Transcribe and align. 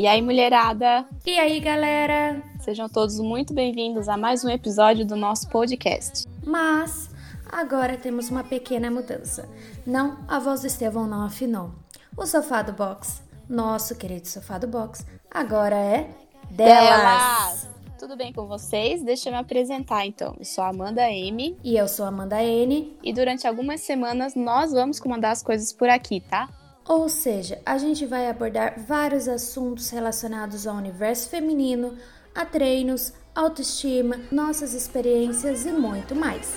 E 0.00 0.06
aí, 0.06 0.22
mulherada? 0.22 1.04
E 1.26 1.38
aí, 1.38 1.60
galera? 1.60 2.42
Sejam 2.60 2.88
todos 2.88 3.20
muito 3.20 3.52
bem-vindos 3.52 4.08
a 4.08 4.16
mais 4.16 4.42
um 4.42 4.48
episódio 4.48 5.04
do 5.04 5.14
nosso 5.14 5.46
podcast. 5.50 6.26
Mas 6.42 7.10
agora 7.52 7.98
temos 7.98 8.30
uma 8.30 8.42
pequena 8.42 8.90
mudança. 8.90 9.46
Não, 9.84 10.16
a 10.26 10.38
voz 10.38 10.62
do 10.62 10.68
Estevão 10.68 11.06
não 11.06 11.22
afinou. 11.22 11.72
O 12.16 12.24
sofá 12.24 12.62
do 12.62 12.72
box, 12.72 13.22
nosso 13.46 13.94
querido 13.94 14.26
sofá 14.26 14.56
do 14.56 14.66
box, 14.66 15.04
agora 15.30 15.76
é 15.76 16.08
delas. 16.50 16.88
delas. 16.88 17.68
Tudo 17.98 18.16
bem 18.16 18.32
com 18.32 18.46
vocês? 18.46 19.02
Deixa 19.02 19.28
eu 19.28 19.34
me 19.34 19.38
apresentar 19.38 20.06
então. 20.06 20.34
Eu 20.38 20.46
sou 20.46 20.64
a 20.64 20.68
Amanda 20.68 21.12
M. 21.12 21.58
E 21.62 21.76
eu 21.76 21.86
sou 21.86 22.06
a 22.06 22.08
Amanda 22.08 22.42
N. 22.42 22.96
E 23.02 23.12
durante 23.12 23.46
algumas 23.46 23.82
semanas 23.82 24.34
nós 24.34 24.72
vamos 24.72 24.98
comandar 24.98 25.32
as 25.32 25.42
coisas 25.42 25.74
por 25.74 25.90
aqui, 25.90 26.20
tá? 26.22 26.48
Ou 26.90 27.08
seja, 27.08 27.62
a 27.64 27.78
gente 27.78 28.04
vai 28.04 28.28
abordar 28.28 28.76
vários 28.84 29.28
assuntos 29.28 29.90
relacionados 29.90 30.66
ao 30.66 30.74
universo 30.74 31.30
feminino, 31.30 31.96
a 32.34 32.44
treinos, 32.44 33.12
autoestima, 33.32 34.16
nossas 34.32 34.74
experiências 34.74 35.64
e 35.64 35.70
muito 35.70 36.16
mais. 36.16 36.52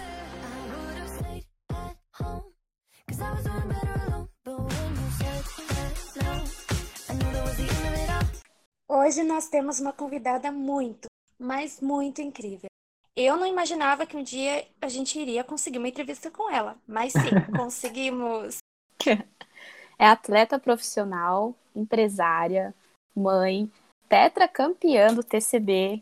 Hoje 8.90 9.22
nós 9.22 9.48
temos 9.50 9.80
uma 9.80 9.94
convidada 9.94 10.52
muito, 10.52 11.06
mas 11.38 11.80
muito 11.80 12.24
incrível. 12.24 12.72
Eu 13.16 13.38
não 13.38 13.46
imaginava 13.46 14.08
que 14.08 14.18
um 14.18 14.24
dia 14.24 14.66
a 14.82 14.88
gente 14.88 15.20
iria 15.20 15.44
conseguir 15.44 15.78
uma 15.78 15.90
entrevista 15.90 16.32
com 16.32 16.50
ela, 16.50 16.76
mas 16.88 17.14
sim, 17.14 17.20
conseguimos. 17.56 18.58
É 19.98 20.08
atleta 20.08 20.60
profissional, 20.60 21.56
empresária, 21.76 22.74
mãe, 23.16 23.72
tetracampeã 24.10 25.14
do 25.14 25.24
TCB, 25.24 26.02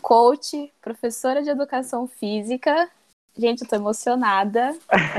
coach, 0.00 0.72
professora 0.80 1.42
de 1.42 1.50
educação 1.50 2.06
física. 2.06 2.90
Gente, 3.36 3.62
eu 3.62 3.68
tô 3.68 3.76
emocionada. 3.76 4.76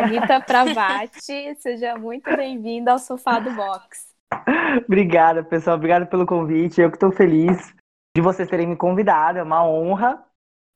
Rita 0.09 0.42
Pravati, 0.45 1.56
seja 1.59 1.98
muito 1.98 2.30
bem-vinda 2.36 2.92
ao 2.92 3.00
Sofá 3.00 3.39
do 3.39 3.52
Box. 3.52 4.09
Obrigada, 4.86 5.44
pessoal. 5.44 5.78
Obrigado 5.78 6.08
pelo 6.08 6.26
convite. 6.26 6.81
Eu 6.81 6.89
que 6.89 6.98
estou 6.98 7.11
feliz 7.11 7.73
de 8.16 8.22
vocês 8.22 8.50
terem 8.50 8.67
me 8.67 8.76
convidado. 8.76 9.39
É 9.39 9.44
uma 9.44 9.66
honra. 9.66 10.23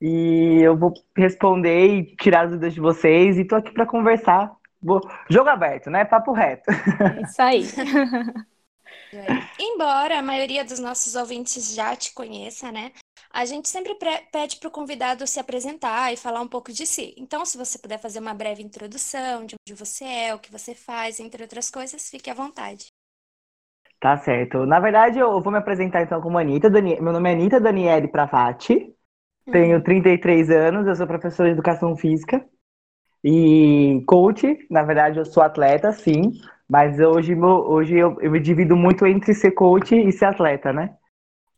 E 0.00 0.60
eu 0.62 0.76
vou 0.76 0.92
responder 1.16 1.86
e 1.86 2.16
tirar 2.16 2.44
as 2.44 2.50
dúvidas 2.50 2.74
de 2.74 2.80
vocês. 2.80 3.36
E 3.36 3.42
estou 3.42 3.58
aqui 3.58 3.72
para 3.72 3.86
conversar 3.86 4.54
Jogo 5.30 5.48
aberto, 5.48 5.90
né? 5.90 6.04
Papo 6.04 6.32
reto. 6.32 6.70
É 6.70 7.22
isso 7.22 7.42
aí. 7.42 7.64
Embora 9.58 10.18
a 10.18 10.22
maioria 10.22 10.64
dos 10.64 10.78
nossos 10.78 11.14
ouvintes 11.14 11.74
já 11.74 11.94
te 11.94 12.12
conheça, 12.12 12.70
né? 12.72 12.92
A 13.32 13.44
gente 13.44 13.68
sempre 13.68 13.96
pede 14.30 14.56
para 14.56 14.68
o 14.68 14.70
convidado 14.70 15.26
se 15.26 15.40
apresentar 15.40 16.12
e 16.12 16.16
falar 16.16 16.40
um 16.40 16.48
pouco 16.48 16.72
de 16.72 16.86
si. 16.86 17.14
Então, 17.16 17.44
se 17.44 17.58
você 17.58 17.78
puder 17.78 17.98
fazer 17.98 18.20
uma 18.20 18.34
breve 18.34 18.62
introdução 18.62 19.44
de 19.44 19.56
onde 19.56 19.78
você 19.78 20.04
é, 20.04 20.34
o 20.34 20.38
que 20.38 20.52
você 20.52 20.74
faz, 20.74 21.18
entre 21.18 21.42
outras 21.42 21.70
coisas, 21.70 22.08
fique 22.08 22.30
à 22.30 22.34
vontade. 22.34 22.86
Tá 23.98 24.16
certo. 24.18 24.66
Na 24.66 24.78
verdade, 24.78 25.18
eu 25.18 25.40
vou 25.40 25.50
me 25.50 25.58
apresentar 25.58 26.02
então 26.02 26.20
como 26.20 26.38
Anitta. 26.38 26.68
Dani... 26.70 27.00
Meu 27.00 27.12
nome 27.12 27.30
é 27.30 27.32
Anitta 27.32 27.60
Daniele 27.60 28.08
Pravati. 28.08 28.94
Tenho 29.50 29.82
33 29.82 30.48
uhum. 30.48 30.56
anos, 30.56 30.86
eu 30.86 30.94
sou 30.94 31.06
professora 31.06 31.48
de 31.48 31.54
educação 31.54 31.96
física. 31.96 32.44
E 33.24 34.02
coach, 34.06 34.58
na 34.70 34.82
verdade, 34.82 35.18
eu 35.18 35.24
sou 35.24 35.42
atleta, 35.42 35.90
sim, 35.92 36.32
mas 36.68 37.00
hoje, 37.00 37.34
hoje 37.34 37.96
eu, 37.96 38.20
eu 38.20 38.30
me 38.30 38.38
divido 38.38 38.76
muito 38.76 39.06
entre 39.06 39.32
ser 39.32 39.52
coach 39.52 39.94
e 39.96 40.12
ser 40.12 40.26
atleta, 40.26 40.74
né? 40.74 40.94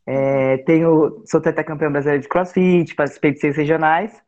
É, 0.05 0.59
tenho, 0.59 1.21
sou 1.25 1.41
tetracampeã 1.41 1.91
brasileira 1.91 2.21
de 2.21 2.29
crossfit, 2.29 2.95
participei 2.95 3.33
de 3.33 3.39
seis 3.41 3.57
regionais. 3.57 4.23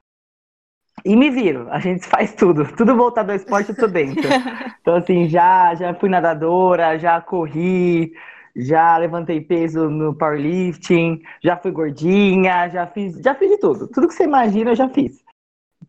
E 1.06 1.16
me 1.16 1.30
viro, 1.30 1.70
a 1.70 1.80
gente 1.80 2.06
faz 2.10 2.36
tudo, 2.36 2.66
tudo 2.76 2.94
voltado 2.98 3.32
ao 3.32 3.38
esporte 3.38 3.70
eu 3.70 3.76
tô 3.76 3.88
dentro. 3.88 4.30
Então, 4.82 4.96
assim, 4.96 5.28
já, 5.28 5.76
já 5.76 5.94
fui 5.94 6.10
nadadora, 6.10 6.98
já 6.98 7.22
corri, 7.22 8.14
já 8.56 8.98
levantei 8.98 9.40
peso 9.40 9.90
no 9.90 10.16
powerlifting, 10.16 11.22
já 11.44 11.58
fui 11.58 11.70
gordinha, 11.70 12.70
já 12.70 12.88
fiz, 12.88 13.20
já 13.22 13.36
fiz 13.36 13.52
de 13.52 13.58
tudo. 13.60 13.88
Tudo 13.88 14.08
que 14.08 14.14
você 14.14 14.24
imagina 14.24 14.72
eu 14.72 14.76
já 14.76 14.90
fiz. 14.90 15.24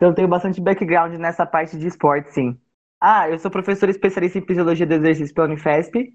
Então 0.01 0.09
eu 0.09 0.15
tenho 0.15 0.29
bastante 0.29 0.63
background 0.63 1.13
nessa 1.17 1.45
parte 1.45 1.77
de 1.77 1.87
esporte, 1.87 2.33
sim. 2.33 2.59
Ah, 2.99 3.29
eu 3.29 3.39
sou 3.39 3.51
professor 3.51 3.87
especialista 3.87 4.39
em 4.39 4.47
fisiologia 4.47 4.87
do 4.87 4.95
exercício 4.95 5.35
pela 5.35 5.47
Unifesp. 5.47 6.15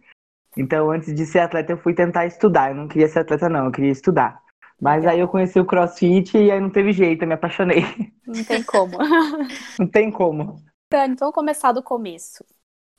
Então, 0.57 0.89
antes 0.89 1.13
de 1.13 1.23
ser 1.23 1.37
atleta, 1.37 1.73
eu 1.73 1.77
fui 1.77 1.93
tentar 1.93 2.25
estudar. 2.25 2.71
Eu 2.71 2.75
não 2.77 2.87
queria 2.87 3.07
ser 3.07 3.19
atleta, 3.19 3.47
não, 3.47 3.65
eu 3.65 3.71
queria 3.71 3.91
estudar. 3.91 4.41
Mas 4.81 5.05
aí 5.05 5.19
eu 5.19 5.27
conheci 5.27 5.59
o 5.59 5.65
crossfit 5.65 6.35
e 6.35 6.49
aí 6.49 6.59
não 6.59 6.71
teve 6.71 6.91
jeito, 6.91 7.21
eu 7.21 7.27
me 7.27 7.35
apaixonei. 7.35 7.83
Não 8.25 8.43
tem 8.43 8.63
como. 8.63 8.97
não 9.77 9.87
tem 9.87 10.09
como. 10.09 10.55
Então, 10.87 11.15
vamos 11.19 11.35
começar 11.35 11.71
do 11.71 11.83
começo. 11.83 12.43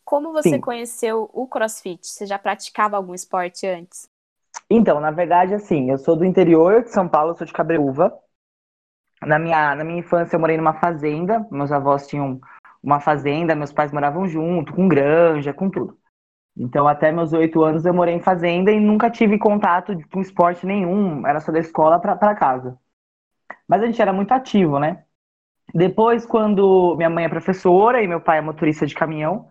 Como 0.04 0.32
você 0.32 0.50
Sim. 0.50 0.60
conheceu 0.60 1.28
o 1.32 1.48
crossfit? 1.48 2.06
Você 2.06 2.26
já 2.26 2.38
praticava 2.38 2.96
algum 2.96 3.12
esporte 3.12 3.66
antes? 3.66 4.08
Então, 4.70 5.00
na 5.00 5.10
verdade, 5.10 5.52
assim, 5.52 5.90
eu 5.90 5.98
sou 5.98 6.14
do 6.14 6.24
interior 6.24 6.84
de 6.84 6.92
São 6.92 7.08
Paulo, 7.08 7.36
sou 7.36 7.44
de 7.44 7.52
Cabreúva. 7.52 8.16
Na 9.22 9.38
minha, 9.38 9.74
na 9.74 9.84
minha 9.84 10.00
infância 10.00 10.36
eu 10.36 10.40
morei 10.40 10.56
numa 10.56 10.74
fazenda, 10.74 11.46
meus 11.50 11.72
avós 11.72 12.06
tinham 12.06 12.40
uma 12.82 13.00
fazenda, 13.00 13.54
meus 13.54 13.72
pais 13.72 13.92
moravam 13.92 14.28
junto, 14.28 14.72
com 14.72 14.86
granja, 14.86 15.52
com 15.52 15.68
tudo. 15.70 15.98
Então, 16.56 16.88
até 16.88 17.12
meus 17.12 17.32
oito 17.32 17.62
anos 17.62 17.84
eu 17.84 17.92
morei 17.92 18.14
em 18.14 18.20
fazenda 18.20 18.70
e 18.70 18.80
nunca 18.80 19.10
tive 19.10 19.38
contato 19.38 19.96
com 20.10 20.20
esporte 20.20 20.64
nenhum, 20.64 21.26
era 21.26 21.40
só 21.40 21.52
da 21.52 21.58
escola 21.58 21.98
para 21.98 22.34
casa. 22.34 22.78
Mas 23.68 23.82
a 23.82 23.86
gente 23.86 24.00
era 24.00 24.12
muito 24.12 24.32
ativo, 24.32 24.78
né? 24.78 25.04
Depois, 25.74 26.24
quando 26.24 26.94
minha 26.96 27.10
mãe 27.10 27.24
é 27.24 27.28
professora 27.28 28.02
e 28.02 28.08
meu 28.08 28.20
pai 28.20 28.38
é 28.38 28.40
motorista 28.40 28.86
de 28.86 28.94
caminhão, 28.94 29.48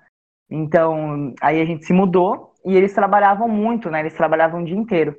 então 0.49 1.33
aí 1.41 1.61
a 1.61 1.65
gente 1.65 1.85
se 1.85 1.93
mudou 1.93 2.53
e 2.65 2.75
eles 2.75 2.93
trabalhavam 2.93 3.47
muito, 3.47 3.91
né? 3.91 3.99
Eles 3.99 4.13
trabalhavam 4.13 4.61
o 4.61 4.65
dia 4.65 4.77
inteiro. 4.77 5.15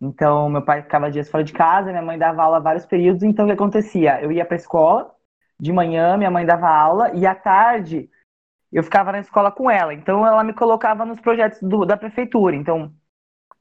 Então, 0.00 0.48
meu 0.48 0.62
pai 0.62 0.82
ficava 0.82 1.10
dias 1.10 1.28
fora 1.28 1.42
de 1.42 1.52
casa, 1.52 1.90
minha 1.90 2.02
mãe 2.02 2.18
dava 2.18 2.42
aula 2.42 2.60
vários 2.60 2.86
períodos. 2.86 3.22
Então, 3.22 3.44
o 3.44 3.48
que 3.48 3.54
acontecia? 3.54 4.20
Eu 4.22 4.30
ia 4.30 4.44
para 4.44 4.54
a 4.54 4.58
escola, 4.58 5.14
de 5.60 5.72
manhã, 5.72 6.16
minha 6.16 6.30
mãe 6.30 6.46
dava 6.46 6.68
aula, 6.68 7.10
e 7.14 7.26
à 7.26 7.34
tarde 7.34 8.08
eu 8.72 8.82
ficava 8.82 9.10
na 9.12 9.20
escola 9.20 9.50
com 9.50 9.70
ela. 9.70 9.92
Então, 9.92 10.26
ela 10.26 10.44
me 10.44 10.52
colocava 10.52 11.04
nos 11.04 11.20
projetos 11.20 11.60
do, 11.62 11.84
da 11.84 11.96
prefeitura. 11.96 12.54
Então, 12.54 12.92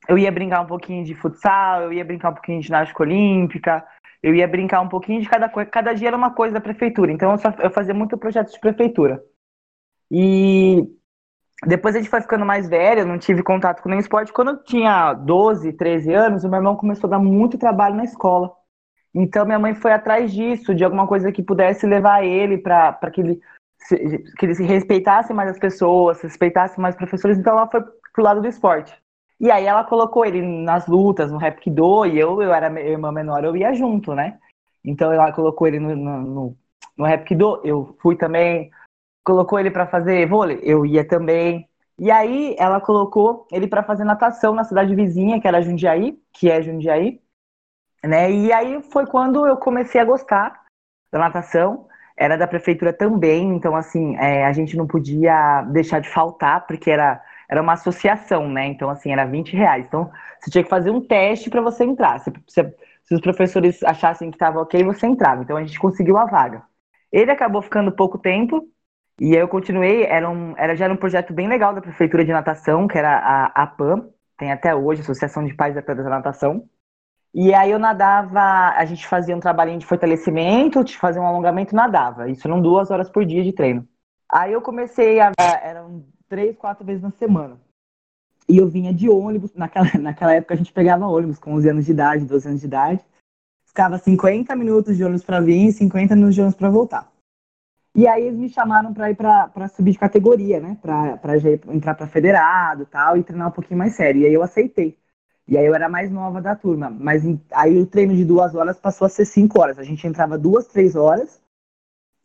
eu 0.08 0.18
ia 0.18 0.32
brincar 0.32 0.62
um 0.62 0.68
pouquinho 0.68 1.04
de 1.04 1.16
futsal, 1.16 1.84
eu 1.84 1.94
ia 1.94 2.06
brincar 2.06 2.30
um 2.30 2.34
pouquinho 2.34 2.60
de 2.60 2.68
ginástica 2.68 3.04
olímpica, 3.04 3.86
eu 4.22 4.36
ia 4.36 4.48
brincar 4.48 4.82
um 4.82 4.90
pouquinho 4.90 5.22
de 5.22 5.30
cada 5.30 5.50
coisa. 5.50 5.70
Cada 5.70 5.94
dia 5.94 6.10
era 6.10 6.18
uma 6.18 6.34
coisa 6.34 6.54
da 6.54 6.62
prefeitura. 6.62 7.12
Então, 7.12 7.32
eu, 7.32 7.38
só, 7.38 7.50
eu 7.60 7.72
fazia 7.72 7.94
muito 7.94 8.18
projeto 8.18 8.52
de 8.52 8.60
prefeitura. 8.60 9.24
E 10.12 10.84
depois 11.66 11.96
a 11.96 12.00
gente 12.00 12.10
foi 12.10 12.22
ficando 12.22 12.46
mais 12.46 12.70
velha, 12.70 13.04
não 13.04 13.18
tive 13.18 13.42
contato 13.42 13.82
com 13.82 13.90
nenhum 13.90 14.02
esporte. 14.02 14.32
Quando 14.32 14.50
eu 14.50 14.64
tinha 14.64 15.14
12, 15.14 15.74
13 15.74 16.14
anos, 16.14 16.44
o 16.44 16.50
meu 16.50 16.58
irmão 16.58 16.76
começou 16.76 17.08
a 17.08 17.12
dar 17.12 17.20
muito 17.20 17.58
trabalho 17.58 17.96
na 17.96 18.04
escola. 18.04 18.52
Então 19.14 19.46
minha 19.46 19.58
mãe 19.58 19.74
foi 19.74 19.92
atrás 19.92 20.32
disso, 20.32 20.76
de 20.76 20.84
alguma 20.84 21.08
coisa 21.08 21.32
que 21.32 21.42
pudesse 21.42 21.88
levar 21.88 22.24
ele 22.24 22.58
para 22.58 22.94
que 23.12 23.22
ele 23.22 23.40
que 24.38 24.46
ele 24.46 24.56
se 24.56 24.64
respeitasse 24.64 25.34
mais 25.34 25.52
as 25.52 25.60
pessoas, 25.60 26.22
respeitasse 26.22 26.80
mais 26.80 26.94
os 26.94 27.00
professores. 27.00 27.38
Então 27.38 27.54
ela 27.54 27.68
foi 27.68 27.82
pro 28.14 28.24
lado 28.24 28.42
do 28.42 28.48
esporte. 28.48 28.94
E 29.40 29.50
aí 29.52 29.66
ela 29.66 29.84
colocou 29.84 30.26
ele 30.26 30.42
nas 30.42 30.88
lutas, 30.88 31.32
no 31.32 31.38
Rapkido, 31.38 32.06
e 32.06 32.20
eu, 32.20 32.42
eu 32.42 32.54
era 32.54 32.68
irmã 32.82 33.12
menor, 33.12 33.44
eu 33.44 33.56
ia 33.56 33.74
junto, 33.74 34.14
né? 34.14 34.38
Então 34.84 35.12
ela 35.12 35.32
colocou 35.32 35.68
ele 35.68 35.80
no, 35.80 35.96
no, 35.96 36.22
no, 36.22 36.58
no 36.98 37.06
eu 37.64 37.96
fui 38.02 38.16
também 38.16 38.72
colocou 39.28 39.60
ele 39.60 39.70
para 39.70 39.86
fazer 39.86 40.26
vôlei, 40.26 40.62
eu 40.64 40.86
ia 40.86 41.06
também. 41.06 41.68
E 42.00 42.10
aí 42.10 42.56
ela 42.58 42.80
colocou 42.80 43.46
ele 43.52 43.68
para 43.68 43.84
fazer 43.84 44.06
natação 44.06 44.54
na 44.54 44.64
cidade 44.64 44.96
vizinha, 44.96 45.42
que 45.42 45.48
era 45.48 45.62
Jundiaí, 45.62 46.18
que 46.32 46.50
é 46.50 46.62
Jundiaí, 46.62 47.20
né? 48.06 48.32
E 48.32 48.54
aí 48.54 48.82
foi 48.84 49.06
quando 49.06 49.46
eu 49.46 49.58
comecei 49.58 50.00
a 50.00 50.06
gostar 50.06 50.64
da 51.12 51.20
natação. 51.20 51.88
Era 52.16 52.38
da 52.38 52.48
prefeitura 52.48 52.94
também, 52.94 53.56
então 53.56 53.76
assim, 53.76 54.16
é, 54.18 54.46
a 54.46 54.54
gente 54.54 54.76
não 54.78 54.88
podia 54.88 55.62
deixar 55.64 56.00
de 56.00 56.10
faltar, 56.10 56.66
porque 56.66 56.90
era, 56.90 57.22
era 57.50 57.62
uma 57.62 57.74
associação, 57.74 58.50
né? 58.50 58.66
Então, 58.68 58.90
assim, 58.90 59.12
era 59.12 59.26
20 59.26 59.56
reais. 59.56 59.86
Então, 59.86 60.10
você 60.40 60.50
tinha 60.50 60.64
que 60.64 60.70
fazer 60.70 60.90
um 60.90 61.02
teste 61.02 61.50
para 61.50 61.62
você 61.62 61.84
entrar. 61.84 62.20
Se, 62.20 62.32
se, 62.48 62.76
se, 63.04 63.14
os 63.14 63.22
professores 63.22 63.84
achassem 63.84 64.32
que 64.32 64.36
estava 64.36 64.62
ok, 64.62 64.84
você 64.84 65.06
entrava. 65.06 65.44
Então, 65.44 65.58
a 65.58 65.64
gente 65.64 65.80
conseguiu 65.80 66.18
a 66.18 66.26
vaga. 66.26 66.64
Ele 67.12 67.30
acabou 67.32 67.62
ficando 67.62 67.92
pouco 67.92 68.18
tempo, 68.18 68.68
e 69.20 69.36
aí 69.36 69.42
eu 69.42 69.48
continuei, 69.48 70.04
era, 70.04 70.30
um, 70.30 70.56
era 70.58 70.76
já 70.76 70.86
era 70.86 70.94
um 70.94 70.98
projeto 70.98 71.34
bem 71.34 71.48
legal 71.48 71.74
da 71.74 71.82
Prefeitura 71.82 72.24
de 72.24 72.32
Natação, 72.32 72.88
que 72.88 72.98
era 72.98 73.18
a 73.18 73.64
APAM, 73.64 74.10
tem 74.38 74.52
até 74.52 74.76
hoje, 74.76 75.02
Associação 75.02 75.44
de 75.44 75.56
Pais 75.56 75.74
da 75.74 75.82
Natação. 76.10 76.70
E 77.34 77.54
aí 77.54 77.72
eu 77.72 77.80
nadava, 77.80 78.74
a 78.76 78.86
gente 78.86 79.08
fazia 79.08 79.36
um 79.36 79.40
trabalhinho 79.40 79.80
de 79.80 79.86
fortalecimento, 79.86 80.84
de 80.84 80.98
fazer 80.98 81.20
um 81.20 81.26
alongamento 81.26 81.76
nadava. 81.76 82.30
Isso 82.30 82.48
eram 82.48 82.62
duas 82.62 82.92
horas 82.92 83.10
por 83.10 83.26
dia 83.26 83.44
de 83.44 83.52
treino. 83.52 83.88
Aí 84.30 84.54
eu 84.54 84.62
comecei 84.62 85.20
a. 85.20 85.32
Eram 85.64 86.06
três, 86.30 86.56
quatro 86.56 86.86
vezes 86.86 87.02
na 87.02 87.12
semana. 87.12 87.60
E 88.48 88.58
eu 88.58 88.68
vinha 88.68 88.94
de 88.94 89.10
ônibus, 89.10 89.54
naquela, 89.56 89.88
naquela 90.00 90.34
época 90.34 90.54
a 90.54 90.58
gente 90.58 90.72
pegava 90.72 91.08
ônibus 91.08 91.40
com 91.40 91.54
11 91.54 91.70
anos 91.70 91.86
de 91.86 91.92
idade, 91.92 92.26
12 92.26 92.48
anos 92.48 92.62
de 92.62 92.68
idade. 92.68 93.06
Ficava 93.66 93.98
50 93.98 94.56
minutos 94.56 94.96
de 94.96 95.04
ônibus 95.04 95.24
para 95.24 95.40
vir 95.40 95.68
e 95.68 95.72
50 95.72 96.16
minutos 96.16 96.36
de 96.36 96.42
ônibus 96.42 96.58
para 96.58 96.70
voltar. 96.70 97.12
E 97.98 98.08
aí 98.08 98.28
eles 98.28 98.38
me 98.38 98.48
chamaram 98.48 98.94
para 98.94 99.10
ir 99.10 99.16
para 99.16 99.68
subir 99.70 99.94
de 99.94 99.98
categoria, 99.98 100.60
né? 100.60 100.78
Para 100.80 101.36
entrar 101.74 101.96
para 101.96 102.06
federado 102.06 102.86
tal, 102.86 103.18
e 103.18 103.24
treinar 103.24 103.48
um 103.48 103.52
pouquinho 103.52 103.80
mais 103.80 103.96
sério. 103.96 104.22
E 104.22 104.28
aí 104.28 104.34
eu 104.36 104.44
aceitei. 104.44 104.96
E 105.48 105.58
aí 105.58 105.66
eu 105.66 105.74
era 105.74 105.90
mais 105.90 106.12
nova 106.12 106.40
da 106.40 106.56
turma. 106.56 106.92
Mas 106.92 107.24
aí 107.52 107.80
o 107.80 107.88
treino 107.88 108.16
de 108.16 108.24
duas 108.24 108.54
horas 108.54 108.80
passou 108.80 109.08
a 109.08 109.10
ser 109.10 109.26
cinco 109.26 109.60
horas. 109.60 109.80
A 109.80 109.84
gente 109.84 110.06
entrava 110.06 110.38
duas, 110.38 110.68
três 110.68 110.96
horas 110.96 111.42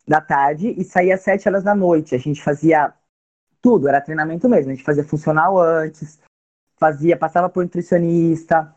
da 0.07 0.21
tarde 0.21 0.75
e 0.77 0.83
saía 0.83 1.17
sete 1.17 1.49
horas 1.49 1.63
da 1.63 1.73
noite. 1.73 2.13
A 2.13 2.19
gente 2.19 2.43
fazia 2.43 2.93
tudo, 3.59 3.87
era 3.87 3.99
treinamento 3.99 4.47
mesmo. 4.47 4.71
A 4.71 4.75
gente 4.75 4.85
fazia 4.85 5.03
funcional 5.03 5.59
antes, 5.59 6.19
fazia, 6.77 7.17
passava 7.17 7.49
por 7.49 7.63
nutricionista, 7.63 8.75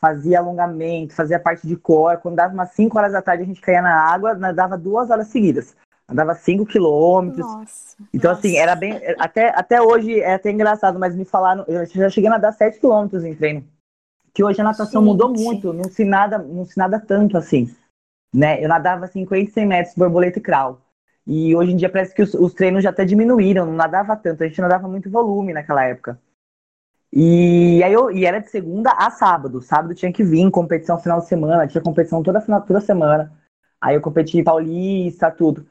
fazia 0.00 0.38
alongamento, 0.38 1.12
fazia 1.12 1.38
parte 1.38 1.66
de 1.66 1.76
core. 1.76 2.22
Quando 2.22 2.36
dava 2.36 2.54
umas 2.54 2.70
cinco 2.70 2.96
horas 2.96 3.12
da 3.12 3.20
tarde, 3.20 3.42
a 3.42 3.46
gente 3.46 3.60
caía 3.60 3.82
na 3.82 4.10
água, 4.10 4.34
nadava 4.34 4.78
duas 4.78 5.10
horas 5.10 5.26
seguidas. 5.26 5.76
Andava 6.08 6.34
cinco 6.34 6.64
quilômetros. 6.64 7.46
Nossa. 7.46 7.96
Então, 8.12 8.30
assim, 8.30 8.56
era 8.56 8.74
bem. 8.74 8.98
Até, 9.18 9.48
até 9.50 9.82
hoje 9.82 10.20
é 10.20 10.34
até 10.34 10.50
engraçado, 10.50 10.98
mas 10.98 11.14
me 11.14 11.24
falaram. 11.24 11.64
Eu 11.68 11.84
já 11.86 12.08
cheguei 12.08 12.28
a 12.28 12.32
nadar 12.32 12.52
sete 12.52 12.80
quilômetros 12.80 13.24
em 13.24 13.34
treino 13.34 13.66
que 14.38 14.44
hoje 14.44 14.60
a 14.60 14.64
natação 14.64 15.02
Gente. 15.02 15.10
mudou 15.10 15.32
muito, 15.32 15.72
não 15.72 15.82
se 15.82 16.04
nada, 16.04 16.38
não 16.38 16.64
se 16.64 16.78
nada 16.78 17.00
tanto 17.00 17.36
assim, 17.36 17.74
né? 18.32 18.62
Eu 18.62 18.68
nadava 18.68 19.08
50, 19.08 19.50
100 19.50 19.66
metros 19.66 19.96
borboleta 19.96 20.38
e 20.38 20.40
crawl. 20.40 20.80
E 21.26 21.56
hoje 21.56 21.72
em 21.72 21.76
dia 21.76 21.90
parece 21.90 22.14
que 22.14 22.22
os, 22.22 22.34
os, 22.34 22.54
treinos 22.54 22.84
já 22.84 22.90
até 22.90 23.04
diminuíram, 23.04 23.66
não 23.66 23.72
nadava 23.72 24.16
tanto, 24.16 24.44
a 24.44 24.46
gente 24.46 24.60
nadava 24.60 24.86
muito 24.86 25.10
volume 25.10 25.52
naquela 25.52 25.82
época. 25.82 26.20
E 27.12 27.82
aí 27.82 27.92
eu, 27.92 28.12
e 28.12 28.24
era 28.24 28.38
de 28.38 28.48
segunda 28.48 28.92
a 28.92 29.10
sábado. 29.10 29.60
Sábado 29.60 29.92
tinha 29.92 30.12
que 30.12 30.22
vir, 30.22 30.48
competição 30.52 30.98
final 30.98 31.18
de 31.18 31.26
semana, 31.26 31.66
tinha 31.66 31.82
competição 31.82 32.22
toda 32.22 32.40
final, 32.40 32.62
toda 32.62 32.80
semana. 32.80 33.32
Aí 33.80 33.96
eu 33.96 34.00
competi 34.00 34.40
paulista, 34.44 35.32
tudo. 35.32 35.66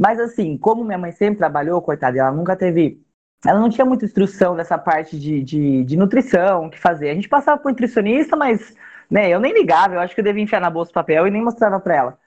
Mas 0.00 0.18
assim, 0.18 0.56
como 0.56 0.82
minha 0.82 0.96
mãe 0.96 1.12
sempre 1.12 1.36
trabalhou, 1.36 1.82
coitada, 1.82 2.18
ela 2.18 2.32
nunca 2.32 2.56
teve 2.56 3.04
ela 3.44 3.60
não 3.60 3.68
tinha 3.68 3.84
muita 3.84 4.04
instrução 4.04 4.56
dessa 4.56 4.78
parte 4.78 5.18
de, 5.18 5.42
de, 5.42 5.84
de 5.84 5.96
nutrição, 5.96 6.66
o 6.66 6.70
que 6.70 6.78
fazer. 6.78 7.10
A 7.10 7.14
gente 7.14 7.28
passava 7.28 7.60
por 7.60 7.70
nutricionista, 7.70 8.36
mas 8.36 8.74
né, 9.10 9.28
eu 9.28 9.40
nem 9.40 9.52
ligava, 9.52 9.94
eu 9.94 10.00
acho 10.00 10.14
que 10.14 10.20
eu 10.20 10.24
devia 10.24 10.42
enfiar 10.42 10.60
na 10.60 10.70
bolsa 10.70 10.92
papel 10.92 11.26
e 11.26 11.30
nem 11.30 11.42
mostrava 11.42 11.78
pra 11.80 11.94
ela. 11.94 12.18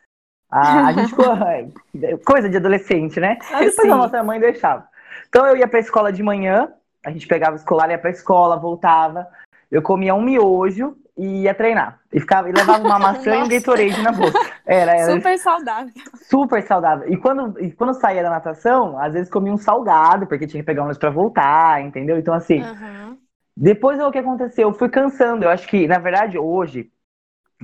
A, 0.50 0.88
a 0.88 0.94
gente 0.94 1.16
coisa 2.26 2.48
de 2.48 2.58
adolescente, 2.58 3.20
né? 3.20 3.38
Aí 3.52 3.70
depois 3.70 3.92
a 3.92 3.96
nossa 3.96 4.24
mãe 4.24 4.40
deixava. 4.40 4.88
Então 5.30 5.46
eu 5.48 5.58
ia 5.58 5.68
pra 5.68 5.80
escola 5.80 6.12
de 6.12 6.22
manhã, 6.22 6.72
a 7.04 7.10
gente 7.10 7.28
pegava 7.28 7.54
o 7.54 7.60
escolar, 7.60 7.90
ia 7.90 7.98
pra 7.98 8.12
escola, 8.12 8.58
voltava. 8.58 9.28
Eu 9.72 9.82
comia 9.82 10.14
um 10.14 10.22
miojo 10.22 10.96
e 11.18 11.44
ia 11.44 11.54
treinar. 11.54 12.00
E, 12.12 12.20
ficava, 12.20 12.50
e 12.50 12.54
levava 12.54 12.84
uma 12.84 12.98
maçã 13.00 13.36
e 13.36 13.44
um 13.44 13.48
Gatorade 13.48 14.02
na 14.02 14.12
bolsa. 14.12 14.40
Era, 14.66 14.96
era 14.96 15.12
super 15.12 15.38
saudável. 15.38 15.94
Super 16.22 16.64
saudável. 16.64 17.12
E 17.12 17.18
quando, 17.18 17.60
e 17.60 17.72
quando 17.72 17.94
saía 17.94 18.24
da 18.24 18.30
natação, 18.30 18.98
às 18.98 19.12
vezes 19.12 19.30
comia 19.30 19.52
um 19.52 19.58
salgado, 19.58 20.26
porque 20.26 20.48
tinha 20.48 20.62
que 20.62 20.66
pegar 20.66 20.84
um 20.84 20.94
para 20.94 21.10
voltar, 21.10 21.82
entendeu? 21.82 22.18
Então, 22.18 22.34
assim, 22.34 22.62
uhum. 22.62 23.18
depois 23.56 24.00
o 24.00 24.12
que 24.12 24.20
aconteceu? 24.20 24.70
Eu 24.70 24.74
fui 24.74 24.90
cansando. 24.90 25.44
Eu 25.44 25.50
acho 25.50 25.68
que, 25.68 25.86
na 25.88 26.00
verdade, 26.00 26.38
hoje, 26.38 26.90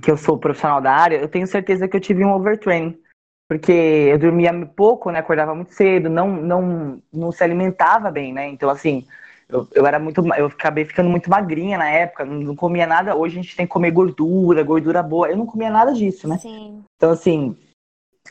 que 0.01 0.11
eu 0.11 0.17
sou 0.17 0.37
profissional 0.37 0.81
da 0.81 0.91
área, 0.91 1.17
eu 1.17 1.29
tenho 1.29 1.47
certeza 1.47 1.87
que 1.87 1.95
eu 1.95 2.01
tive 2.01 2.25
um 2.25 2.33
overtraining. 2.33 2.99
Porque 3.47 3.71
eu 3.71 4.19
dormia 4.19 4.51
pouco, 4.75 5.09
né? 5.09 5.19
Acordava 5.19 5.55
muito 5.55 5.73
cedo, 5.73 6.07
não, 6.07 6.27
não, 6.27 7.01
não 7.11 7.31
se 7.31 7.43
alimentava 7.43 8.11
bem, 8.11 8.31
né? 8.31 8.47
Então, 8.47 8.69
assim, 8.69 9.07
eu, 9.49 9.67
eu 9.73 9.85
era 9.85 9.97
muito. 9.97 10.21
Eu 10.35 10.45
acabei 10.45 10.85
ficando 10.85 11.09
muito 11.09 11.29
magrinha 11.29 11.77
na 11.77 11.89
época, 11.89 12.23
não, 12.23 12.35
não, 12.35 12.55
comia 12.55 12.85
nada. 12.85 13.15
Hoje 13.15 13.39
a 13.39 13.41
gente 13.41 13.55
tem 13.55 13.65
que 13.65 13.71
comer 13.71 13.89
gordura, 13.89 14.61
gordura 14.61 15.01
boa. 15.01 15.27
Eu 15.27 15.37
não 15.37 15.45
comia 15.47 15.71
nada 15.71 15.91
disso, 15.91 16.27
né? 16.27 16.37
Sim. 16.37 16.83
Então, 16.95 17.11
assim, 17.11 17.57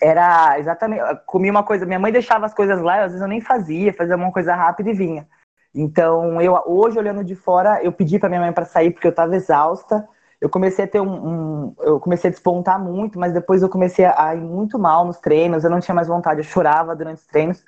era 0.01 0.59
exatamente. 0.61 1.03
Comia 1.27 1.51
uma 1.51 1.65
coisa. 1.65 1.85
Minha 1.85 1.99
mãe 1.99 2.13
deixava 2.13 2.47
as 2.47 2.55
coisas 2.55 2.81
lá, 2.81 3.03
às 3.03 3.13
vezes 3.13 3.21
eu 3.21 3.29
nem 3.29 3.41
fazia, 3.41 3.93
fazia 3.93 4.15
uma 4.15 4.31
coisa 4.31 4.55
rápida 4.55 4.91
e 4.91 4.95
vinha. 4.95 5.27
Então, 5.75 6.41
eu 6.41 6.61
hoje, 6.67 6.99
olhando 6.99 7.25
de 7.25 7.35
fora, 7.35 7.83
eu 7.83 7.93
pedi 7.93 8.19
para 8.19 8.29
minha 8.29 8.41
mãe 8.41 8.53
para 8.53 8.65
sair 8.65 8.93
porque 8.93 9.07
eu 9.07 9.11
estava 9.11 9.35
exausta. 9.35 10.09
Eu 10.41 10.49
comecei 10.49 10.85
a 10.85 10.89
ter 10.89 11.01
um, 11.01 11.11
um, 11.11 11.75
Eu 11.81 11.99
comecei 11.99 12.29
a 12.29 12.33
despontar 12.33 12.81
muito, 12.81 13.19
mas 13.19 13.33
depois 13.33 13.61
eu 13.61 13.69
comecei 13.69 14.05
a 14.05 14.37
ir 14.37 14.41
muito 14.41 14.79
mal 14.79 15.05
nos 15.05 15.19
treinos. 15.19 15.65
Eu 15.65 15.71
não 15.71 15.81
tinha 15.81 15.97
mais 15.97 16.07
vontade, 16.07 16.41
eu 16.41 16.45
chorava 16.45 16.95
durante 16.95 17.19
os 17.19 17.27
treinos. 17.27 17.65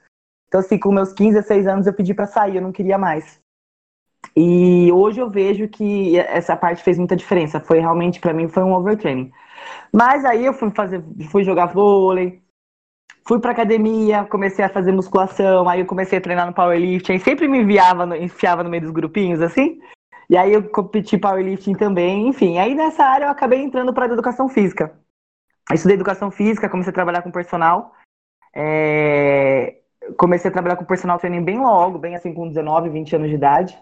Então, 0.50 0.58
assim, 0.58 0.76
com 0.76 0.91
meus 0.91 1.12
15, 1.12 1.35
16 1.35 1.67
anos, 1.69 1.87
eu 1.87 1.93
pedi 1.93 2.12
para 2.12 2.26
sair, 2.26 2.56
eu 2.56 2.62
não 2.62 2.73
queria 2.73 2.99
mais. 2.99 3.41
E 4.37 4.91
hoje 4.91 5.20
eu 5.20 5.31
vejo 5.31 5.69
que 5.69 6.19
essa 6.19 6.56
parte 6.56 6.82
fez 6.82 6.99
muita 6.99 7.14
diferença. 7.14 7.61
Foi 7.61 7.79
realmente, 7.79 8.19
para 8.19 8.35
mim, 8.35 8.49
foi 8.49 8.64
um 8.64 8.75
overtraining. 8.75 9.31
Mas 9.93 10.25
aí 10.25 10.44
eu 10.44 10.52
fui 10.52 10.73
fazer, 10.73 11.05
fui 11.31 11.44
jogar 11.44 11.67
vôlei, 11.67 12.43
fui 13.25 13.38
pra 13.38 13.52
academia, 13.52 14.25
comecei 14.25 14.64
a 14.64 14.69
fazer 14.69 14.91
musculação, 14.91 15.69
aí 15.69 15.79
eu 15.79 15.87
comecei 15.87 16.19
a 16.19 16.20
treinar 16.20 16.49
no 16.49 16.53
powerlifting, 16.53 17.20
sempre 17.20 17.46
me 17.46 17.61
enviava, 17.61 18.19
enfiava 18.19 18.64
no 18.64 18.70
meio 18.70 18.82
dos 18.82 18.91
grupinhos, 18.91 19.41
assim. 19.41 19.81
E 20.29 20.37
aí 20.37 20.53
eu 20.53 20.69
competi 20.69 21.17
powerlifting 21.17 21.75
também, 21.75 22.26
enfim. 22.26 22.58
Aí 22.58 22.75
nessa 22.75 23.05
área 23.05 23.26
eu 23.26 23.31
acabei 23.31 23.62
entrando 23.62 23.94
para 23.94 24.12
educação 24.12 24.49
física. 24.49 24.99
Eu 25.69 25.76
estudei 25.76 25.94
educação 25.94 26.29
física, 26.29 26.69
comecei 26.69 26.91
a 26.91 26.94
trabalhar 26.94 27.23
com 27.23 27.31
personal. 27.31 27.94
É 28.53 29.80
comecei 30.17 30.51
a 30.51 30.53
trabalhar 30.53 30.77
com 30.77 30.85
personal 30.85 31.19
training 31.19 31.43
bem 31.43 31.59
logo, 31.59 31.99
bem 31.99 32.15
assim 32.15 32.33
com 32.33 32.49
19, 32.49 32.89
20 32.89 33.17
anos 33.17 33.29
de 33.29 33.35
idade. 33.35 33.79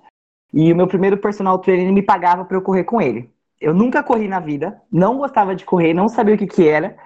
E 0.53 0.73
o 0.73 0.77
meu 0.77 0.87
primeiro 0.87 1.19
personal 1.19 1.59
training 1.59 1.93
me 1.93 2.03
pagava 2.03 2.45
para 2.45 2.57
eu 2.57 2.63
correr 2.63 2.85
com 2.85 3.01
ele. 3.01 3.31
Eu 3.61 3.75
nunca 3.75 4.03
corri 4.03 4.29
na 4.29 4.41
vida, 4.41 4.81
não 4.91 5.19
gostava 5.19 5.55
de 5.55 5.65
correr, 5.65 5.93
não 5.93 6.09
sabia 6.09 6.35
o 6.35 6.39
que 6.39 6.47
que 6.47 6.69
era. 6.69 6.97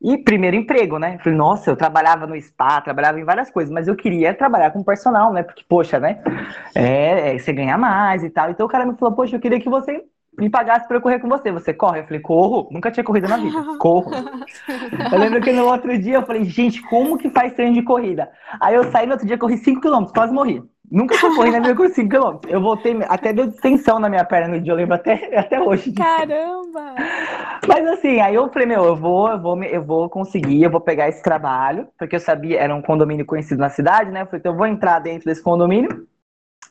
E 0.00 0.16
primeiro 0.16 0.56
emprego, 0.56 0.96
né? 0.96 1.18
Falei, 1.18 1.36
nossa, 1.36 1.70
eu 1.70 1.76
trabalhava 1.76 2.24
no 2.24 2.40
spa, 2.40 2.80
trabalhava 2.80 3.18
em 3.18 3.24
várias 3.24 3.50
coisas, 3.50 3.72
mas 3.72 3.88
eu 3.88 3.96
queria 3.96 4.32
trabalhar 4.32 4.70
com 4.70 4.84
personal, 4.84 5.32
né? 5.32 5.42
Porque, 5.42 5.64
poxa, 5.68 5.98
né? 5.98 6.22
É, 6.74 7.34
é 7.34 7.38
você 7.38 7.52
ganha 7.52 7.76
mais 7.76 8.22
e 8.22 8.30
tal. 8.30 8.48
Então 8.48 8.64
o 8.64 8.68
cara 8.68 8.86
me 8.86 8.96
falou, 8.96 9.16
poxa, 9.16 9.34
eu 9.34 9.40
queria 9.40 9.60
que 9.60 9.68
você 9.68 10.04
me 10.38 10.48
pagasse 10.48 10.86
pra 10.86 10.96
eu 10.96 11.00
correr 11.00 11.18
com 11.18 11.28
você. 11.28 11.50
Você 11.50 11.74
corre? 11.74 12.00
Eu 12.00 12.04
falei, 12.04 12.20
corro. 12.20 12.68
Nunca 12.70 12.90
tinha 12.90 13.04
corrido 13.04 13.28
na 13.28 13.36
vida. 13.36 13.58
Corro. 13.78 14.10
eu 15.12 15.18
lembro 15.18 15.40
que 15.40 15.52
no 15.52 15.66
outro 15.66 15.96
dia 15.98 16.16
eu 16.16 16.22
falei, 16.22 16.44
gente, 16.44 16.82
como 16.82 17.18
que 17.18 17.30
faz 17.30 17.52
treino 17.52 17.74
de 17.74 17.82
corrida? 17.82 18.30
Aí 18.60 18.74
eu 18.74 18.90
saí 18.90 19.06
no 19.06 19.12
outro 19.12 19.26
dia, 19.26 19.38
corri 19.38 19.56
5km, 19.56 20.10
quase 20.12 20.32
morri. 20.32 20.62
Nunca 20.90 21.18
tinha 21.18 21.34
corrido 21.34 21.52
na 21.54 21.60
minha 21.60 21.74
com 21.74 21.84
5km. 21.84 22.40
Eu 22.48 22.60
voltei, 22.60 22.98
até 23.08 23.32
deu 23.32 23.46
distensão 23.46 23.98
na 23.98 24.08
minha 24.08 24.24
perna 24.24 24.56
no 24.56 24.60
dia, 24.60 24.72
eu 24.72 24.76
lembro 24.76 24.94
até, 24.94 25.28
até 25.36 25.60
hoje. 25.60 25.92
Caramba! 25.92 26.94
Mas 27.66 27.86
assim, 27.88 28.20
aí 28.20 28.34
eu 28.34 28.48
falei, 28.48 28.66
meu, 28.66 28.84
eu 28.84 28.96
vou, 28.96 29.28
eu 29.28 29.40
vou, 29.40 29.62
eu 29.62 29.82
vou 29.82 30.08
conseguir, 30.08 30.62
eu 30.62 30.70
vou 30.70 30.80
pegar 30.80 31.08
esse 31.08 31.22
trabalho, 31.22 31.86
porque 31.98 32.16
eu 32.16 32.20
sabia, 32.20 32.58
era 32.60 32.74
um 32.74 32.82
condomínio 32.82 33.26
conhecido 33.26 33.60
na 33.60 33.68
cidade, 33.68 34.10
né? 34.10 34.22
Eu 34.22 34.26
falei, 34.26 34.40
então 34.40 34.52
eu 34.52 34.58
vou 34.58 34.66
entrar 34.66 34.98
dentro 34.98 35.26
desse 35.26 35.42
condomínio 35.42 36.06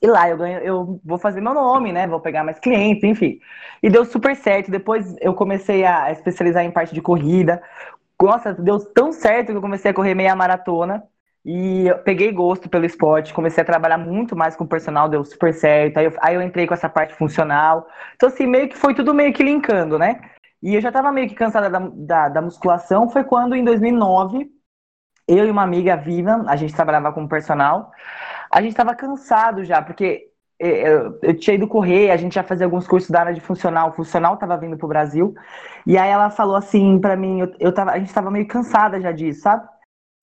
e 0.01 0.07
lá 0.07 0.29
eu 0.29 0.37
ganho, 0.37 0.59
eu 0.59 0.99
vou 1.03 1.17
fazer 1.17 1.41
meu 1.41 1.53
nome, 1.53 1.91
né? 1.91 2.07
Vou 2.07 2.19
pegar 2.19 2.43
mais 2.43 2.59
clientes, 2.59 3.03
enfim. 3.03 3.39
E 3.81 3.89
deu 3.89 4.05
super 4.05 4.35
certo. 4.35 4.69
Depois 4.69 5.15
eu 5.19 5.33
comecei 5.33 5.85
a 5.85 6.11
especializar 6.11 6.63
em 6.63 6.71
parte 6.71 6.93
de 6.93 7.01
corrida. 7.01 7.61
Nossa, 8.21 8.53
deu 8.53 8.79
tão 8.79 9.11
certo 9.11 9.47
que 9.47 9.57
eu 9.57 9.61
comecei 9.61 9.91
a 9.91 9.93
correr 9.93 10.13
meia 10.13 10.35
maratona. 10.35 11.03
E 11.43 11.87
eu 11.87 11.97
peguei 11.99 12.31
gosto 12.31 12.69
pelo 12.69 12.85
esporte, 12.85 13.33
comecei 13.33 13.61
a 13.63 13.65
trabalhar 13.65 13.97
muito 13.97 14.35
mais 14.35 14.55
com 14.55 14.65
o 14.65 14.67
personal, 14.67 15.07
deu 15.07 15.23
super 15.23 15.53
certo. 15.53 15.97
Aí 15.97 16.05
eu, 16.05 16.13
aí 16.19 16.35
eu 16.35 16.41
entrei 16.41 16.67
com 16.67 16.73
essa 16.73 16.89
parte 16.89 17.15
funcional. 17.15 17.87
Então, 18.15 18.27
assim, 18.27 18.45
meio 18.45 18.67
que 18.67 18.77
foi 18.77 18.93
tudo 18.93 19.13
meio 19.13 19.33
que 19.33 19.43
linkando, 19.43 19.97
né? 19.97 20.19
E 20.61 20.75
eu 20.75 20.81
já 20.81 20.91
tava 20.91 21.11
meio 21.11 21.29
que 21.29 21.35
cansada 21.35 21.69
da, 21.69 21.79
da, 21.79 22.29
da 22.29 22.41
musculação. 22.41 23.09
Foi 23.09 23.23
quando, 23.23 23.55
em 23.55 23.63
2009, 23.63 24.49
eu 25.27 25.45
e 25.45 25.51
uma 25.51 25.63
amiga, 25.63 25.95
Viva, 25.95 26.43
a 26.47 26.55
gente 26.55 26.75
trabalhava 26.75 27.13
como 27.13 27.29
personal 27.29 27.91
a 28.51 28.61
gente 28.61 28.71
estava 28.71 28.95
cansado 28.95 29.63
já, 29.63 29.81
porque 29.81 30.27
é, 30.59 30.89
eu, 30.89 31.19
eu, 31.21 31.37
tinha 31.37 31.55
ido 31.55 31.67
correr, 31.67 32.11
a 32.11 32.17
gente 32.17 32.35
já 32.35 32.43
fazia 32.43 32.65
alguns 32.65 32.87
cursos 32.87 33.09
da 33.09 33.19
área 33.19 33.33
de 33.33 33.41
funcional, 33.41 33.89
o 33.89 33.93
funcional 33.93 34.33
estava 34.33 34.57
vindo 34.57 34.77
pro 34.77 34.87
Brasil, 34.87 35.35
e 35.85 35.97
aí 35.97 36.09
ela 36.09 36.29
falou 36.29 36.55
assim 36.55 36.99
para 36.99 37.15
mim, 37.15 37.41
eu, 37.41 37.53
eu 37.59 37.71
tava, 37.71 37.91
a 37.91 37.99
gente 37.99 38.07
estava 38.07 38.31
meio 38.31 38.47
cansada 38.47 38.99
já 38.99 39.11
disso, 39.11 39.41
sabe? 39.41 39.67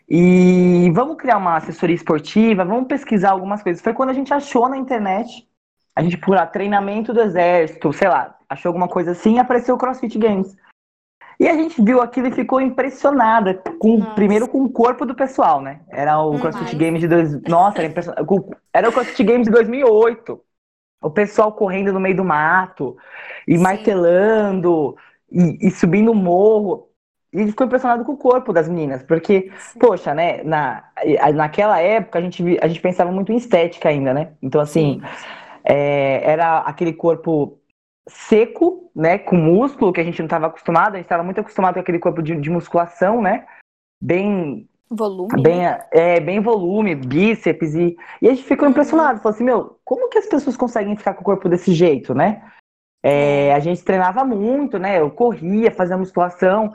E 0.09 0.91
vamos 0.93 1.17
criar 1.17 1.39
uma 1.39 1.57
assessoria 1.57 1.97
esportiva, 1.97 2.65
vamos 2.65 2.89
pesquisar 2.89 3.31
algumas 3.31 3.63
coisas. 3.63 3.83
Foi 3.83 3.95
quando 3.95 4.11
a 4.11 4.13
gente 4.13 4.35
achou 4.35 4.69
na 4.69 4.77
internet, 4.77 5.49
a 5.97 6.03
gente 6.03 6.19
por 6.19 6.39
treinamento 6.49 7.13
do 7.15 7.23
exército, 7.23 7.93
sei 7.93 8.09
lá, 8.09 8.37
achou 8.49 8.69
alguma 8.69 8.89
coisa 8.89 9.13
assim 9.13 9.37
e 9.37 9.39
apareceu 9.39 9.75
o 9.75 9.79
CrossFit 9.79 10.19
Games. 10.19 10.55
E 11.45 11.49
a 11.49 11.53
gente 11.53 11.83
viu 11.83 12.01
aquilo 12.01 12.29
e 12.29 12.33
ficou 12.33 12.59
impressionada, 12.59 13.53
com, 13.79 14.01
primeiro 14.15 14.49
com 14.49 14.65
o 14.65 14.71
corpo 14.71 15.05
do 15.05 15.15
pessoal, 15.15 15.61
né? 15.61 15.81
Era 15.91 16.19
o 16.19 16.41
CrossFit 16.41 16.75
Games 16.75 17.03
de 17.03 17.07
dois... 17.07 17.39
Nossa, 17.43 17.83
era, 17.83 17.93
era 18.73 18.89
o 18.89 18.93
CrossFit 18.93 19.23
Games 19.23 19.45
de 19.45 19.51
2008. 19.51 20.41
O 21.03 21.11
pessoal 21.11 21.53
correndo 21.53 21.93
no 21.93 22.01
meio 22.01 22.17
do 22.17 22.25
mato, 22.25 22.97
e 23.47 23.59
Sim. 23.59 23.63
martelando, 23.63 24.97
e, 25.31 25.69
e 25.69 25.71
subindo 25.71 26.13
o 26.13 26.15
morro. 26.15 26.89
E 27.31 27.47
ficou 27.49 27.67
impressionado 27.67 28.07
com 28.07 28.13
o 28.13 28.17
corpo 28.17 28.51
das 28.51 28.67
meninas, 28.67 29.03
porque, 29.03 29.53
Sim. 29.59 29.79
poxa, 29.79 30.15
né, 30.15 30.43
na, 30.45 30.83
naquela 31.35 31.79
época 31.79 32.21
a 32.21 32.23
gente, 32.23 32.59
a 32.63 32.67
gente 32.67 32.81
pensava 32.81 33.13
muito 33.13 33.31
em 33.31 33.37
estética 33.37 33.91
ainda, 33.91 34.15
né? 34.15 34.33
Então, 34.41 34.63
assim, 34.63 35.03
Sim 35.03 35.45
É, 35.67 36.31
era 36.31 36.59
aquele 36.59 36.93
corpo 36.93 37.59
seco, 38.09 38.91
né, 38.95 39.19
com 39.19 39.37
músculo, 39.37 39.93
que 39.93 40.01
a 40.01 40.05
gente 40.05 40.19
não 40.19 40.27
estava 40.27 40.47
acostumado, 40.47 40.95
a 40.95 40.97
gente 40.97 41.07
estava 41.07 41.23
muito 41.23 41.41
acostumado 41.41 41.75
com 41.75 41.81
aquele 41.81 41.99
corpo 41.99 42.23
de, 42.23 42.37
de 42.37 42.51
musculação, 42.51 43.23
né, 43.23 43.47
bem 44.01 44.69
Volume. 44.91 45.43
Bem, 45.43 45.63
né? 45.63 45.81
é, 45.91 46.21
bem 46.21 46.41
volume, 46.41 46.95
bíceps, 46.95 47.75
e, 47.75 47.97
e 48.21 48.29
a 48.29 48.35
gente 48.35 48.45
ficou 48.45 48.69
impressionado. 48.69 49.21
Falou 49.21 49.35
assim, 49.35 49.45
meu, 49.45 49.79
como 49.85 50.09
que 50.09 50.19
as 50.19 50.27
pessoas 50.27 50.57
conseguem 50.57 50.97
ficar 50.97 51.15
com 51.15 51.23
o 51.23 51.25
corpo 51.25 51.49
desse 51.49 51.73
jeito, 51.73 52.15
né? 52.15 52.43
É, 53.03 53.53
a 53.55 53.61
gente 53.61 53.83
treinava 53.83 54.25
muito, 54.25 54.79
né? 54.79 55.01
Eu 55.01 55.11
corria, 55.11 55.71
fazia 55.71 55.97
musculação. 55.97 56.73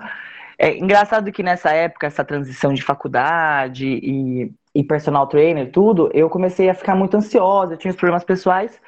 É 0.58 0.78
engraçado 0.78 1.32
que 1.32 1.42
nessa 1.42 1.72
época, 1.72 2.08
essa 2.08 2.24
transição 2.24 2.74
de 2.74 2.84
faculdade 2.84 3.88
e, 3.88 4.52
e 4.76 4.84
personal 4.84 5.28
trainer, 5.28 5.72
tudo, 5.72 6.10
eu 6.14 6.30
comecei 6.30 6.70
a 6.70 6.76
ficar 6.76 6.96
muito 6.96 7.16
ansiosa, 7.16 7.74
eu 7.74 7.78
tinha 7.78 7.92
os 7.92 7.98
problemas 7.98 8.24
pessoais. 8.24 8.80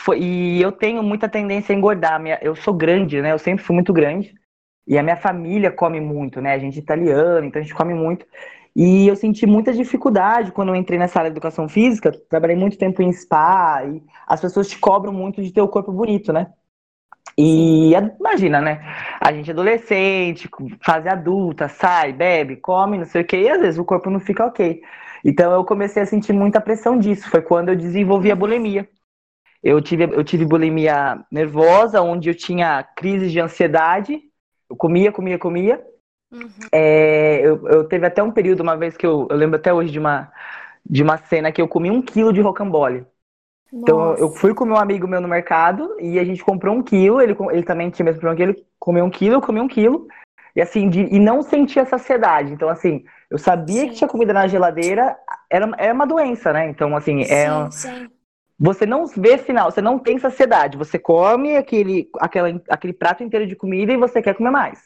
Foi, 0.00 0.20
e 0.20 0.60
eu 0.60 0.72
tenho 0.72 1.02
muita 1.02 1.28
tendência 1.28 1.74
a 1.74 1.78
engordar. 1.78 2.20
Minha, 2.20 2.38
eu 2.42 2.54
sou 2.54 2.74
grande, 2.74 3.20
né? 3.22 3.32
Eu 3.32 3.38
sempre 3.38 3.64
fui 3.64 3.74
muito 3.74 3.92
grande. 3.92 4.34
E 4.86 4.98
a 4.98 5.02
minha 5.02 5.16
família 5.16 5.70
come 5.72 6.00
muito, 6.00 6.40
né? 6.40 6.52
A 6.52 6.58
gente 6.58 6.78
é 6.78 6.82
italiano, 6.82 7.46
então 7.46 7.60
a 7.60 7.62
gente 7.62 7.74
come 7.74 7.94
muito. 7.94 8.26
E 8.76 9.06
eu 9.06 9.16
senti 9.16 9.46
muita 9.46 9.72
dificuldade 9.72 10.52
quando 10.52 10.70
eu 10.70 10.76
entrei 10.76 10.98
nessa 10.98 11.20
área 11.20 11.30
de 11.30 11.34
educação 11.34 11.68
física. 11.68 12.12
Trabalhei 12.28 12.56
muito 12.56 12.76
tempo 12.76 13.00
em 13.02 13.12
spa 13.12 13.84
e 13.86 14.02
as 14.26 14.40
pessoas 14.40 14.68
te 14.68 14.78
cobram 14.78 15.12
muito 15.12 15.42
de 15.42 15.52
ter 15.52 15.62
o 15.62 15.68
corpo 15.68 15.92
bonito, 15.92 16.32
né? 16.32 16.52
E 17.36 17.92
imagina, 18.20 18.60
né? 18.60 18.80
A 19.20 19.32
gente 19.32 19.50
é 19.50 19.52
adolescente, 19.52 20.48
fase 20.80 21.08
adulta, 21.08 21.68
sai, 21.68 22.12
bebe, 22.12 22.56
come, 22.56 22.98
não 22.98 23.04
sei 23.06 23.22
o 23.22 23.24
quê, 23.24 23.42
e 23.42 23.50
às 23.50 23.60
vezes 23.60 23.78
o 23.78 23.84
corpo 23.84 24.10
não 24.10 24.20
fica 24.20 24.46
ok. 24.46 24.82
Então 25.24 25.52
eu 25.52 25.64
comecei 25.64 26.02
a 26.02 26.06
sentir 26.06 26.32
muita 26.32 26.60
pressão 26.60 26.98
disso. 26.98 27.28
Foi 27.30 27.42
quando 27.42 27.70
eu 27.70 27.76
desenvolvi 27.76 28.30
a 28.30 28.36
bulimia. 28.36 28.88
Eu 29.64 29.80
tive, 29.80 30.04
eu 30.04 30.22
tive 30.22 30.44
bulimia 30.44 31.24
nervosa, 31.32 32.02
onde 32.02 32.28
eu 32.28 32.34
tinha 32.34 32.82
crises 32.94 33.32
de 33.32 33.40
ansiedade. 33.40 34.20
Eu 34.68 34.76
comia, 34.76 35.10
comia, 35.10 35.38
comia. 35.38 35.82
Uhum. 36.30 36.50
É, 36.70 37.40
eu, 37.40 37.66
eu 37.68 37.84
teve 37.84 38.04
até 38.04 38.22
um 38.22 38.30
período, 38.30 38.60
uma 38.60 38.76
vez 38.76 38.94
que 38.94 39.06
eu, 39.06 39.26
eu 39.30 39.36
lembro 39.36 39.56
até 39.56 39.72
hoje 39.72 39.90
de 39.90 39.98
uma, 39.98 40.30
de 40.84 41.02
uma 41.02 41.16
cena 41.16 41.50
que 41.50 41.62
eu 41.62 41.66
comi 41.66 41.90
um 41.90 42.02
quilo 42.02 42.30
de 42.30 42.42
rocambole. 42.42 43.06
Então 43.72 44.10
Nossa. 44.10 44.20
eu 44.20 44.30
fui 44.30 44.52
com 44.52 44.66
meu 44.66 44.76
amigo 44.76 45.08
meu 45.08 45.20
no 45.20 45.26
mercado 45.26 45.96
e 45.98 46.18
a 46.18 46.24
gente 46.24 46.44
comprou 46.44 46.76
um 46.76 46.82
quilo. 46.82 47.22
Ele, 47.22 47.34
ele 47.50 47.62
também 47.62 47.88
tinha 47.88 48.04
mesmo 48.04 48.20
problema 48.20 48.36
que 48.36 48.42
ele 48.42 48.66
comeu 48.78 49.02
um 49.06 49.10
quilo, 49.10 49.36
eu 49.36 49.40
comi 49.40 49.60
um 49.60 49.68
quilo. 49.68 50.06
E 50.54 50.60
assim, 50.60 50.90
de, 50.90 51.00
e 51.00 51.18
não 51.18 51.42
sentia 51.42 51.86
saciedade. 51.86 52.52
Então, 52.52 52.68
assim, 52.68 53.04
eu 53.30 53.38
sabia 53.38 53.80
Sim. 53.80 53.88
que 53.88 53.94
tinha 53.94 54.08
comida 54.08 54.32
na 54.32 54.46
geladeira, 54.46 55.16
era, 55.50 55.68
era 55.78 55.94
uma 55.94 56.06
doença, 56.06 56.52
né? 56.52 56.68
Então, 56.68 56.94
assim, 56.94 57.22
é, 57.22 57.48
Sim, 57.48 57.70
sim. 57.70 58.13
Você 58.58 58.86
não 58.86 59.06
vê 59.06 59.36
final, 59.38 59.70
você 59.70 59.82
não 59.82 59.98
tem 59.98 60.18
saciedade. 60.18 60.78
Você 60.78 60.98
come 60.98 61.56
aquele, 61.56 62.08
aquela, 62.20 62.60
aquele 62.68 62.92
prato 62.92 63.22
inteiro 63.22 63.46
de 63.46 63.56
comida 63.56 63.92
e 63.92 63.96
você 63.96 64.22
quer 64.22 64.34
comer 64.34 64.50
mais. 64.50 64.80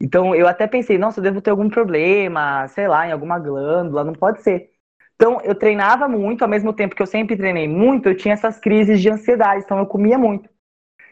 Então, 0.00 0.34
eu 0.34 0.48
até 0.48 0.66
pensei, 0.66 0.96
nossa, 0.96 1.20
eu 1.20 1.24
devo 1.24 1.42
ter 1.42 1.50
algum 1.50 1.68
problema, 1.68 2.66
sei 2.68 2.88
lá, 2.88 3.06
em 3.06 3.12
alguma 3.12 3.38
glândula, 3.38 4.02
não 4.02 4.14
pode 4.14 4.42
ser. 4.42 4.70
Então, 5.14 5.38
eu 5.42 5.54
treinava 5.54 6.08
muito, 6.08 6.42
ao 6.42 6.48
mesmo 6.48 6.72
tempo 6.72 6.94
que 6.94 7.02
eu 7.02 7.06
sempre 7.06 7.36
treinei 7.36 7.68
muito, 7.68 8.08
eu 8.08 8.16
tinha 8.16 8.32
essas 8.32 8.58
crises 8.58 9.00
de 9.02 9.10
ansiedade, 9.10 9.62
então 9.64 9.78
eu 9.78 9.86
comia 9.86 10.16
muito. 10.16 10.48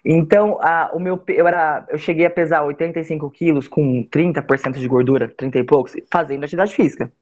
Então, 0.03 0.59
a, 0.63 0.91
o 0.95 0.99
meu, 0.99 1.23
eu, 1.29 1.47
era, 1.47 1.87
eu 1.91 1.99
cheguei 1.99 2.25
a 2.25 2.31
pesar 2.31 2.63
85 2.63 3.31
quilos 3.31 3.69
com 3.69 4.03
30% 4.05 4.79
de 4.79 4.89
gordura, 4.89 5.29
30 5.29 5.59
e 5.59 5.65
poucos, 5.65 5.95
fazendo 6.11 6.45
atividade 6.45 6.75
física. 6.75 7.13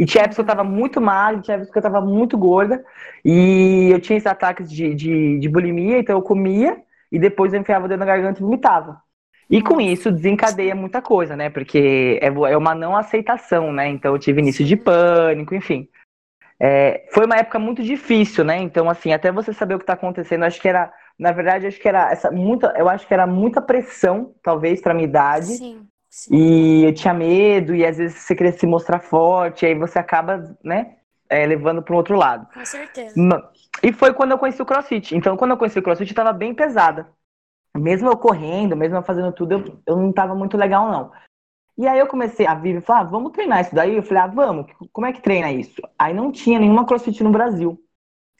E 0.00 0.06
tinha 0.06 0.22
épocas 0.22 0.36
que 0.36 0.40
eu 0.40 0.46
tava 0.46 0.64
muito 0.64 0.98
magra, 0.98 1.42
tinha 1.42 1.56
épocas 1.56 1.70
que 1.70 1.78
eu 1.78 1.82
tava 1.82 2.00
muito 2.00 2.38
gorda, 2.38 2.82
e 3.22 3.90
eu 3.92 4.00
tinha 4.00 4.16
esses 4.16 4.26
ataques 4.26 4.70
de, 4.70 4.94
de, 4.94 5.38
de 5.38 5.46
bulimia, 5.46 5.98
então 5.98 6.16
eu 6.16 6.22
comia, 6.22 6.82
e 7.12 7.18
depois 7.18 7.52
eu 7.52 7.60
enfiava 7.60 7.84
o 7.84 7.88
dedo 7.88 8.00
na 8.00 8.06
garganta 8.06 8.40
e 8.40 8.42
vomitava. 8.42 9.02
E 9.50 9.60
com 9.60 9.78
isso 9.78 10.10
desencadeia 10.10 10.74
muita 10.74 11.02
coisa, 11.02 11.36
né? 11.36 11.50
Porque 11.50 12.18
é, 12.22 12.28
é 12.28 12.56
uma 12.56 12.74
não 12.74 12.96
aceitação, 12.96 13.74
né? 13.74 13.88
Então 13.88 14.14
eu 14.14 14.18
tive 14.18 14.40
início 14.40 14.64
de 14.64 14.74
pânico, 14.74 15.54
enfim. 15.54 15.86
É, 16.58 17.06
foi 17.12 17.26
uma 17.26 17.36
época 17.36 17.58
muito 17.58 17.82
difícil, 17.82 18.42
né? 18.42 18.56
Então, 18.56 18.88
assim, 18.88 19.12
até 19.12 19.30
você 19.30 19.52
saber 19.52 19.74
o 19.74 19.78
que 19.78 19.84
tá 19.84 19.92
acontecendo, 19.92 20.44
acho 20.44 20.62
que 20.62 20.68
era, 20.68 20.90
na 21.18 21.30
verdade, 21.30 21.66
acho 21.66 21.78
que 21.78 21.88
era 21.88 22.10
essa 22.10 22.30
muita, 22.30 22.72
eu 22.78 22.88
acho 22.88 23.06
que 23.06 23.12
era 23.12 23.26
muita 23.26 23.60
pressão, 23.60 24.34
talvez, 24.42 24.80
pra 24.80 24.94
minha 24.94 25.08
idade. 25.08 25.48
Sim, 25.48 25.86
sim. 26.10 26.34
E 26.34 26.84
eu 26.84 26.92
tinha 26.92 27.14
medo, 27.14 27.74
e 27.74 27.86
às 27.86 27.96
vezes 27.96 28.18
você 28.18 28.34
queria 28.34 28.52
se 28.52 28.66
mostrar 28.66 29.00
forte, 29.00 29.64
e 29.64 29.68
aí 29.68 29.74
você 29.74 29.98
acaba, 29.98 30.56
né, 30.62 30.96
é, 31.28 31.46
levando 31.46 31.82
para 31.82 31.94
um 31.94 31.96
outro 31.96 32.16
lado. 32.16 32.46
Com 32.52 32.64
certeza. 32.66 33.14
E 33.82 33.92
foi 33.92 34.12
quando 34.12 34.32
eu 34.32 34.38
conheci 34.38 34.60
o 34.60 34.66
CrossFit. 34.66 35.16
Então, 35.16 35.36
quando 35.36 35.52
eu 35.52 35.56
conheci 35.56 35.78
o 35.78 35.82
CrossFit, 35.82 36.10
eu 36.10 36.16
tava 36.16 36.32
bem 36.32 36.52
pesada. 36.52 37.08
Mesmo 37.76 38.08
eu 38.08 38.16
correndo, 38.16 38.76
mesmo 38.76 38.96
eu 38.96 39.02
fazendo 39.02 39.32
tudo, 39.32 39.52
eu, 39.52 39.82
eu 39.86 39.96
não 39.96 40.12
tava 40.12 40.34
muito 40.34 40.56
legal, 40.56 40.90
não. 40.90 41.12
E 41.78 41.86
aí 41.86 41.98
eu 41.98 42.06
comecei, 42.06 42.46
a 42.46 42.54
Vivi 42.54 42.80
falou, 42.80 43.02
ah, 43.02 43.04
vamos 43.04 43.32
treinar 43.32 43.60
isso 43.60 43.74
daí? 43.74 43.96
Eu 43.96 44.02
falei, 44.02 44.24
ah, 44.24 44.26
vamos. 44.26 44.66
Como 44.92 45.06
é 45.06 45.12
que 45.12 45.22
treina 45.22 45.50
isso? 45.52 45.80
Aí 45.98 46.12
não 46.12 46.30
tinha 46.32 46.58
nenhuma 46.58 46.84
CrossFit 46.84 47.22
no 47.22 47.30
Brasil. 47.30 47.80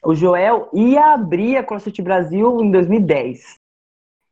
O 0.03 0.13
Joel 0.13 0.69
ia 0.73 1.13
abrir 1.13 1.57
a 1.57 1.63
CrossFit 1.63 2.01
Brasil 2.01 2.61
em 2.61 2.69
2010. 2.69 3.55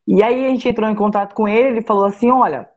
E 0.08 0.22
aí 0.22 0.46
a 0.46 0.50
gente 0.50 0.67
entrou 0.67 0.89
em 0.89 0.96
contato 0.96 1.34
com 1.34 1.48
ele, 1.48 1.69
ele 1.69 1.81
falou 1.81 2.05
assim, 2.05 2.29
olha, 2.29 2.69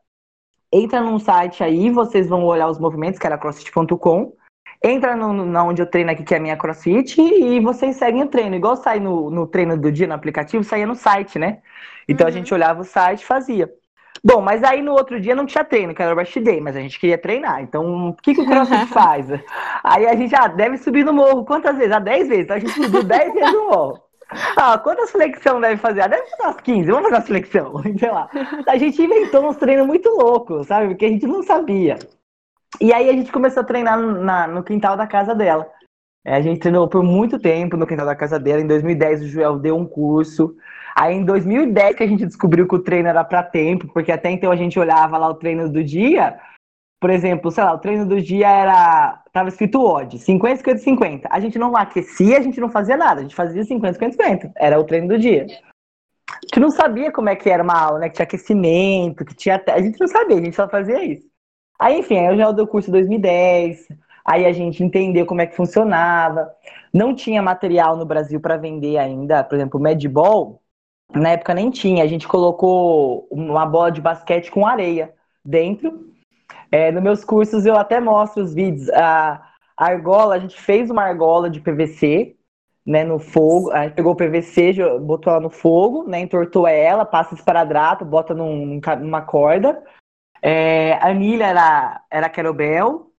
entra 0.73 1.01
num 1.01 1.19
site 1.19 1.63
aí, 1.63 1.89
vocês 1.89 2.27
vão 2.27 2.43
olhar 2.45 2.67
os 2.67 2.79
movimentos, 2.79 3.19
que 3.19 3.27
era 3.27 3.37
crossfit.com. 3.37 4.33
Entra 4.83 5.15
no, 5.15 5.57
onde 5.65 5.81
eu 5.81 5.85
treino 5.89 6.11
aqui, 6.11 6.23
que 6.23 6.33
é 6.33 6.37
a 6.37 6.41
minha 6.41 6.57
crossfit, 6.57 7.21
e 7.21 7.59
vocês 7.61 7.95
seguem 7.95 8.23
o 8.23 8.27
treino. 8.27 8.55
Igual 8.55 8.75
sai 8.75 8.99
no, 8.99 9.29
no 9.29 9.47
treino 9.47 9.77
do 9.77 9.91
dia 9.91 10.07
no 10.07 10.13
aplicativo, 10.13 10.63
saía 10.63 10.85
no 10.85 10.95
site, 10.95 11.39
né? 11.39 11.61
Então 12.07 12.27
a 12.27 12.29
Uhum. 12.29 12.33
gente 12.33 12.53
olhava 12.53 12.81
o 12.81 12.83
site 12.83 13.21
e 13.21 13.25
fazia. 13.25 13.71
Bom, 14.25 14.41
mas 14.41 14.63
aí 14.63 14.81
no 14.81 14.93
outro 14.93 15.19
dia 15.19 15.35
não 15.35 15.45
tinha 15.45 15.63
treino, 15.63 15.93
que 15.93 16.01
era 16.01 16.13
o 16.13 16.17
Rest 16.17 16.37
Day, 16.39 16.59
mas 16.61 16.75
a 16.75 16.79
gente 16.81 16.99
queria 16.99 17.17
treinar. 17.17 17.61
Então, 17.61 18.09
o 18.09 18.13
que, 18.15 18.33
que 18.33 18.41
o 18.41 18.45
CrossFit 18.45 18.85
faz? 18.91 19.27
Aí 19.83 20.05
a 20.07 20.15
gente, 20.15 20.33
ah, 20.35 20.47
deve 20.47 20.77
subir 20.77 21.03
no 21.05 21.13
morro. 21.13 21.45
Quantas 21.45 21.77
vezes? 21.77 21.91
Ah, 21.93 21.99
10 21.99 22.27
vezes. 22.29 22.43
Então 22.45 22.55
a 22.57 22.59
gente 22.59 22.73
subiu 22.77 23.03
10 23.03 23.33
vezes 23.33 23.51
no 23.51 23.67
morro. 23.69 24.01
Ah, 24.57 24.77
quantas 24.77 25.11
flexão 25.11 25.59
deve 25.61 25.77
fazer? 25.77 26.01
Ah, 26.01 26.07
deve 26.07 26.27
fazer 26.29 26.43
umas 26.43 26.61
15. 26.61 26.87
Vamos 26.91 27.03
fazer 27.03 27.15
umas 27.15 27.27
flexão. 27.27 27.73
Sei 27.99 28.11
lá. 28.11 28.29
A 28.67 28.77
gente 28.77 29.01
inventou 29.01 29.47
uns 29.47 29.57
treinos 29.57 29.85
muito 29.85 30.09
loucos, 30.09 30.67
sabe? 30.67 30.89
Porque 30.89 31.05
a 31.05 31.09
gente 31.09 31.27
não 31.27 31.43
sabia. 31.43 31.97
E 32.81 32.91
aí 32.91 33.09
a 33.09 33.13
gente 33.13 33.31
começou 33.31 33.61
a 33.61 33.65
treinar 33.65 33.99
na- 33.99 34.47
no 34.47 34.63
quintal 34.63 34.97
da 34.97 35.05
casa 35.05 35.35
dela. 35.35 35.67
É, 36.25 36.35
a 36.35 36.41
gente 36.41 36.59
treinou 36.59 36.87
por 36.87 37.03
muito 37.03 37.37
tempo 37.37 37.75
no 37.75 37.85
quintal 37.85 38.05
da 38.05 38.15
casa 38.15 38.39
dela. 38.39 38.61
Em 38.61 38.67
2010 38.67 39.21
o 39.23 39.27
Joel 39.27 39.59
deu 39.59 39.77
um 39.77 39.85
curso. 39.85 40.55
Aí 40.95 41.15
em 41.15 41.25
2010 41.25 41.95
que 41.95 42.03
a 42.03 42.07
gente 42.07 42.25
descobriu 42.25 42.67
que 42.67 42.75
o 42.75 42.79
treino 42.79 43.09
era 43.09 43.23
para 43.23 43.43
tempo, 43.43 43.87
porque 43.93 44.11
até 44.11 44.29
então 44.31 44.51
a 44.51 44.55
gente 44.55 44.79
olhava 44.79 45.17
lá 45.17 45.27
o 45.27 45.33
treino 45.35 45.69
do 45.69 45.83
dia. 45.83 46.39
Por 47.01 47.09
exemplo, 47.09 47.51
sei 47.51 47.63
lá, 47.63 47.73
o 47.73 47.79
treino 47.79 48.05
do 48.05 48.21
dia 48.21 48.49
era. 48.49 49.22
Tava 49.33 49.49
escrito 49.49 49.83
odd, 49.83 50.19
50, 50.19 50.57
50, 50.57 50.79
50. 50.79 51.27
A 51.31 51.39
gente 51.39 51.57
não 51.57 51.75
aquecia, 51.75 52.37
a 52.37 52.41
gente 52.41 52.61
não 52.61 52.69
fazia 52.69 52.95
nada, 52.95 53.19
a 53.19 53.23
gente 53.23 53.33
fazia 53.33 53.63
50, 53.63 53.93
50, 53.93 54.11
50. 54.11 54.51
Era 54.55 54.79
o 54.79 54.83
treino 54.83 55.07
do 55.07 55.17
dia. 55.17 55.47
A 56.29 56.39
gente 56.45 56.59
não 56.59 56.69
sabia 56.69 57.11
como 57.11 57.29
é 57.29 57.35
que 57.35 57.49
era 57.49 57.63
uma 57.63 57.73
aula, 57.73 57.99
né? 57.99 58.09
Que 58.09 58.15
tinha 58.15 58.25
aquecimento, 58.25 59.25
que 59.25 59.33
tinha. 59.33 59.61
A 59.67 59.81
gente 59.81 59.99
não 59.99 60.07
sabia, 60.07 60.37
a 60.37 60.43
gente 60.43 60.55
só 60.55 60.69
fazia 60.69 61.03
isso. 61.03 61.27
Aí, 61.79 61.99
enfim, 61.99 62.17
aí 62.19 62.27
eu 62.27 62.37
já 62.37 62.51
dei 62.51 62.63
o 62.63 62.67
curso 62.67 62.89
em 62.89 62.93
2010. 62.93 63.87
Aí 64.23 64.45
a 64.45 64.53
gente 64.53 64.83
entendeu 64.83 65.25
como 65.25 65.41
é 65.41 65.47
que 65.47 65.55
funcionava. 65.55 66.53
Não 66.93 67.15
tinha 67.15 67.41
material 67.41 67.97
no 67.97 68.05
Brasil 68.05 68.39
para 68.39 68.55
vender 68.55 68.97
ainda. 68.97 69.43
Por 69.43 69.55
exemplo, 69.55 69.79
o 69.79 69.83
Medball, 69.83 70.61
na 71.11 71.29
época 71.31 71.55
nem 71.55 71.71
tinha. 71.71 72.03
A 72.03 72.07
gente 72.07 72.27
colocou 72.27 73.27
uma 73.31 73.65
bola 73.65 73.91
de 73.91 73.99
basquete 73.99 74.51
com 74.51 74.67
areia 74.67 75.11
dentro. 75.43 76.12
É, 76.73 76.91
nos 76.91 77.03
meus 77.03 77.23
cursos 77.23 77.67
eu 77.67 77.77
até 77.77 77.99
mostro 77.99 78.41
os 78.41 78.51
vídeos. 78.51 78.89
A, 78.89 79.43
a 79.77 79.85
argola, 79.85 80.33
a 80.33 80.39
gente 80.39 80.59
fez 80.59 80.89
uma 80.89 81.03
argola 81.03 81.47
de 81.47 81.59
PVC, 81.59 82.35
né, 82.83 83.03
no 83.03 83.19
fogo. 83.19 83.71
A 83.71 83.83
gente 83.83 83.93
pegou 83.93 84.13
o 84.13 84.15
PVC, 84.15 84.73
botou 85.01 85.31
ela 85.31 85.39
no 85.39 85.51
fogo, 85.51 86.03
né, 86.07 86.19
entortou 86.19 86.67
ela, 86.67 87.05
passa 87.05 87.35
esparadrapo, 87.35 88.03
bota 88.03 88.33
num, 88.33 88.81
numa 89.01 89.21
corda. 89.21 89.83
É, 90.41 90.93
a 90.93 91.09
anilha 91.09 91.45
era, 91.45 92.01
era 92.09 92.27
kettlebell, 92.27 93.11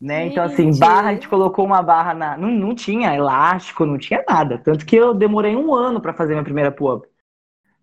né? 0.00 0.24
Então, 0.24 0.42
assim, 0.42 0.76
barra, 0.78 1.10
a 1.10 1.12
gente 1.12 1.28
colocou 1.28 1.66
uma 1.66 1.82
barra 1.82 2.14
na. 2.14 2.38
Não, 2.38 2.48
não 2.48 2.74
tinha 2.74 3.14
elástico, 3.14 3.84
não 3.84 3.98
tinha 3.98 4.24
nada. 4.26 4.56
Tanto 4.56 4.86
que 4.86 4.96
eu 4.96 5.12
demorei 5.12 5.54
um 5.54 5.74
ano 5.74 6.00
para 6.00 6.14
fazer 6.14 6.32
minha 6.32 6.42
primeira 6.42 6.72
pull-up. 6.72 7.06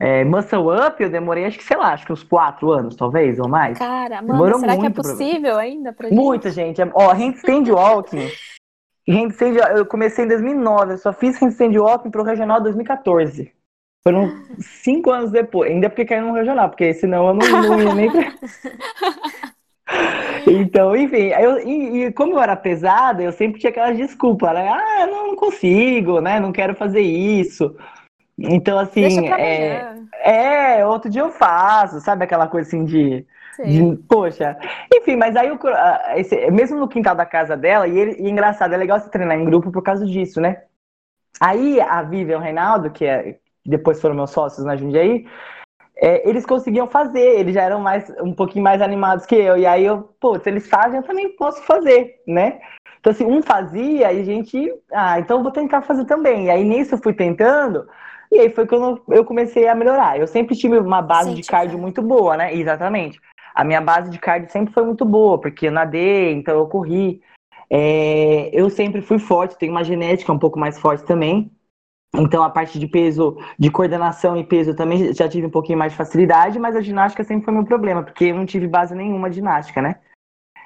É, 0.03 0.24
muscle 0.24 0.72
up, 0.75 1.01
eu 1.03 1.12
demorei, 1.12 1.46
acho 1.46 1.60
que, 1.60 1.63
sei 1.63 1.77
lá, 1.77 1.93
acho 1.93 2.08
que 2.08 2.12
uns 2.12 2.24
quatro 2.24 2.72
anos, 2.72 2.96
talvez, 2.96 3.38
ou 3.38 3.48
mais. 3.48 3.77
Cara, 3.77 4.15
mano, 4.15 4.34
Demorou 4.34 4.60
será 4.60 4.74
que 4.74 4.79
é 4.79 4.81
muito 4.81 4.96
pra- 4.96 5.03
possível 5.03 5.58
ainda 5.60 5.93
pra 5.93 6.10
gente? 6.10 6.17
Muita 6.17 6.50
gente. 6.50 6.81
Ó, 6.96 7.13
handstand 7.13 7.70
walking. 7.70 8.27
Handstand, 9.08 9.58
eu 9.77 9.86
comecei 9.86 10.25
em 10.25 10.27
2009, 10.27 10.93
eu 10.93 10.98
só 10.98 11.13
fiz 11.13 11.39
handstand 11.39 11.77
walking 11.77 12.10
pro 12.10 12.24
regional 12.24 12.60
2014. 12.60 13.51
Foram 14.03 14.31
cinco 14.58 15.12
anos 15.12 15.29
depois. 15.29 15.70
Ainda 15.70 15.88
porque 15.88 16.05
caiu 16.05 16.25
no 16.25 16.34
regional, 16.34 16.70
porque 16.70 16.96
senão 16.96 17.27
eu 17.27 17.34
não, 17.36 17.48
não 17.48 17.79
ia 17.84 17.93
nem. 17.93 18.10
Então, 20.48 20.96
enfim, 20.96 21.27
eu, 21.27 21.60
e, 21.60 22.05
e, 22.05 22.12
como 22.13 22.34
eu 22.34 22.41
era 22.41 22.55
pesada, 22.55 23.22
eu 23.22 23.31
sempre 23.31 23.60
tinha 23.60 23.70
aquelas 23.70 23.96
desculpas, 23.98 24.53
né? 24.53 24.67
Ah, 24.67 25.05
não, 25.05 25.27
não 25.27 25.36
consigo, 25.36 26.20
né? 26.20 26.39
Não 26.39 26.51
quero 26.51 26.74
fazer 26.74 27.01
isso. 27.01 27.75
Então, 28.38 28.80
assim, 28.80 29.30
é, 29.30 29.96
é, 30.24 30.86
outro 30.86 31.10
dia 31.10 31.22
eu 31.22 31.32
faço, 31.32 32.00
sabe 32.00 32.24
aquela 32.24 32.48
coisa 32.48 32.68
assim 32.68 32.86
de, 32.86 33.26
de 33.64 33.96
poxa. 34.08 34.58
Enfim, 34.94 35.16
mas 35.16 35.36
aí, 35.36 35.48
eu, 35.48 35.60
esse, 36.16 36.50
mesmo 36.52 36.80
no 36.80 36.88
quintal 36.88 37.16
da 37.16 37.26
casa 37.26 37.56
dela, 37.56 37.88
e, 37.88 37.98
ele, 37.98 38.16
e 38.20 38.30
engraçado, 38.30 38.74
é 38.74 38.78
legal 38.78 39.00
se 39.00 39.12
treinar 39.12 39.38
em 39.38 39.46
grupo 39.46 39.72
por 39.72 39.84
causa 39.84 40.06
disso, 40.06 40.42
né? 40.42 40.64
Aí 41.40 41.80
a 41.82 42.02
Vivian 42.02 42.36
e 42.36 42.40
o 42.40 42.44
Reinaldo, 42.44 42.92
que, 42.92 43.06
é, 43.06 43.40
depois 43.66 44.02
foram 44.02 44.16
meus 44.16 44.32
sócios 44.32 44.66
na 44.66 44.76
Jundiaí, 44.76 45.26
é, 45.96 46.28
eles 46.28 46.46
conseguiam 46.46 46.88
fazer, 46.88 47.40
eles 47.40 47.54
já 47.54 47.62
eram 47.62 47.80
mais 47.80 48.10
um 48.22 48.34
pouquinho 48.34 48.64
mais 48.64 48.82
animados 48.82 49.26
que 49.26 49.36
eu. 49.36 49.56
E 49.56 49.68
aí 49.68 49.86
eu, 49.86 50.10
pô, 50.20 50.40
se 50.40 50.50
eles 50.50 50.68
fazem, 50.68 50.98
eu 50.98 51.04
também 51.04 51.36
posso 51.36 51.62
fazer, 51.64 52.22
né? 52.28 52.60
Então, 53.00 53.12
assim, 53.12 53.26
um 53.26 53.42
fazia 53.42 54.12
e 54.12 54.20
a 54.20 54.24
gente, 54.24 54.74
ah, 54.92 55.20
então 55.20 55.38
eu 55.38 55.44
vou 55.44 55.52
tentar 55.52 55.82
fazer 55.84 56.06
também. 56.06 56.46
E 56.46 56.50
aí 56.50 56.64
nisso 56.64 56.96
eu 56.96 57.00
fui 57.00 57.14
tentando, 57.14 57.88
e 58.32 58.40
aí 58.40 58.50
foi 58.50 58.66
quando 58.66 59.02
eu 59.10 59.26
comecei 59.26 59.68
a 59.68 59.76
melhorar. 59.76 60.18
Eu 60.18 60.26
sempre 60.26 60.56
tive 60.56 60.78
uma 60.78 61.02
base 61.02 61.34
de 61.34 61.44
cardio 61.44 61.78
muito 61.78 62.02
boa, 62.02 62.38
né? 62.38 62.54
Exatamente. 62.56 63.20
A 63.54 63.64
minha 63.64 63.82
base 63.82 64.10
de 64.10 64.18
cardio 64.18 64.50
sempre 64.50 64.74
foi 64.74 64.86
muito 64.86 65.04
boa, 65.04 65.40
porque 65.40 65.68
eu 65.68 65.72
nadei, 65.72 66.32
então 66.32 66.58
eu 66.58 66.68
corri. 66.68 67.22
É, 67.70 68.50
eu 68.54 68.70
sempre 68.70 69.02
fui 69.02 69.20
forte, 69.20 69.58
tenho 69.58 69.72
uma 69.72 69.84
genética 69.84 70.32
um 70.32 70.40
pouco 70.40 70.58
mais 70.58 70.80
forte 70.80 71.04
também. 71.04 71.52
Então, 72.14 72.44
a 72.44 72.50
parte 72.50 72.78
de 72.78 72.88
peso, 72.88 73.38
de 73.58 73.72
coordenação 73.72 74.36
e 74.36 74.44
peso, 74.44 74.76
também 74.76 75.14
já 75.14 75.28
tive 75.30 75.48
um 75.48 75.52
pouquinho 75.52 75.78
mais 75.78 75.94
de 75.94 75.98
facilidade, 75.98 76.60
mas 76.60 76.76
a 76.76 76.82
ginástica 76.82 77.24
sempre 77.24 77.46
foi 77.46 77.54
meu 77.54 77.64
problema, 77.64 78.04
porque 78.04 78.26
eu 78.26 78.36
não 78.36 78.46
tive 78.46 78.68
base 78.68 78.94
nenhuma 78.94 79.30
de 79.30 79.38
ginástica, 79.38 79.82
né? 79.82 79.96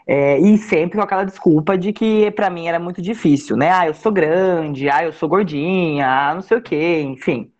É, 0.08 0.38
e 0.40 0.58
sempre 0.58 0.98
com 0.98 1.04
aquela 1.04 1.24
desculpa 1.24 1.76
de 1.78 1.92
que 1.92 2.30
para 2.32 2.50
mim 2.50 2.68
era 2.68 2.80
muito 2.80 3.02
difícil, 3.02 3.58
né? 3.58 3.72
Ah, 3.72 3.88
eu 3.88 3.94
sou 3.94 4.12
grande, 4.12 4.90
ah, 4.90 5.04
eu 5.04 5.14
sou 5.14 5.28
gordinha, 5.28 6.08
ah, 6.08 6.36
não 6.36 6.42
sei 6.42 6.58
o 6.58 6.62
quê, 6.62 7.02
enfim. 7.02 7.52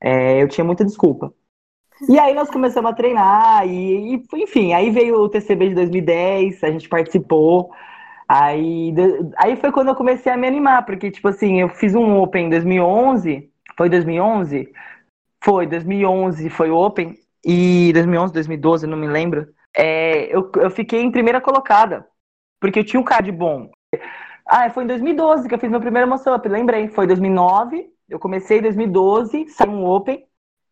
É, 0.00 0.42
eu 0.42 0.48
tinha 0.48 0.64
muita 0.64 0.84
desculpa. 0.84 1.32
E 2.08 2.18
aí 2.18 2.32
nós 2.34 2.48
começamos 2.48 2.90
a 2.90 2.94
treinar, 2.94 3.66
e, 3.66 4.14
e, 4.14 4.24
enfim, 4.36 4.72
aí 4.72 4.90
veio 4.90 5.16
o 5.16 5.28
TCB 5.28 5.70
de 5.70 5.74
2010, 5.74 6.62
a 6.62 6.70
gente 6.70 6.88
participou. 6.88 7.72
Aí, 8.28 8.94
aí 9.36 9.56
foi 9.56 9.72
quando 9.72 9.88
eu 9.88 9.96
comecei 9.96 10.30
a 10.30 10.36
me 10.36 10.46
animar, 10.46 10.84
porque, 10.84 11.10
tipo 11.10 11.28
assim, 11.28 11.60
eu 11.60 11.68
fiz 11.68 11.94
um 11.94 12.20
Open 12.20 12.46
em 12.46 12.50
2011, 12.50 13.50
foi 13.76 13.88
2011? 13.88 14.72
Foi, 15.42 15.66
2011 15.66 16.50
foi 16.50 16.70
o 16.70 16.76
Open, 16.76 17.16
e 17.44 17.90
2011, 17.94 18.32
2012, 18.32 18.86
não 18.86 18.96
me 18.98 19.06
lembro. 19.06 19.48
É, 19.76 20.34
eu, 20.34 20.50
eu 20.56 20.70
fiquei 20.70 21.00
em 21.00 21.10
primeira 21.10 21.40
colocada, 21.40 22.06
porque 22.60 22.80
eu 22.80 22.84
tinha 22.84 23.00
um 23.00 23.04
card 23.04 23.30
bom. 23.32 23.70
Ah, 24.46 24.68
foi 24.70 24.84
em 24.84 24.86
2012 24.86 25.48
que 25.48 25.54
eu 25.54 25.58
fiz 25.58 25.70
meu 25.70 25.80
primeiro 25.80 26.08
muscle 26.08 26.34
up, 26.34 26.48
lembrei. 26.48 26.88
Foi 26.88 27.06
2009, 27.06 27.86
eu 28.08 28.18
comecei 28.18 28.58
em 28.58 28.62
2012, 28.62 29.48
saiu 29.48 29.72
um 29.72 29.84
Open, 29.84 30.24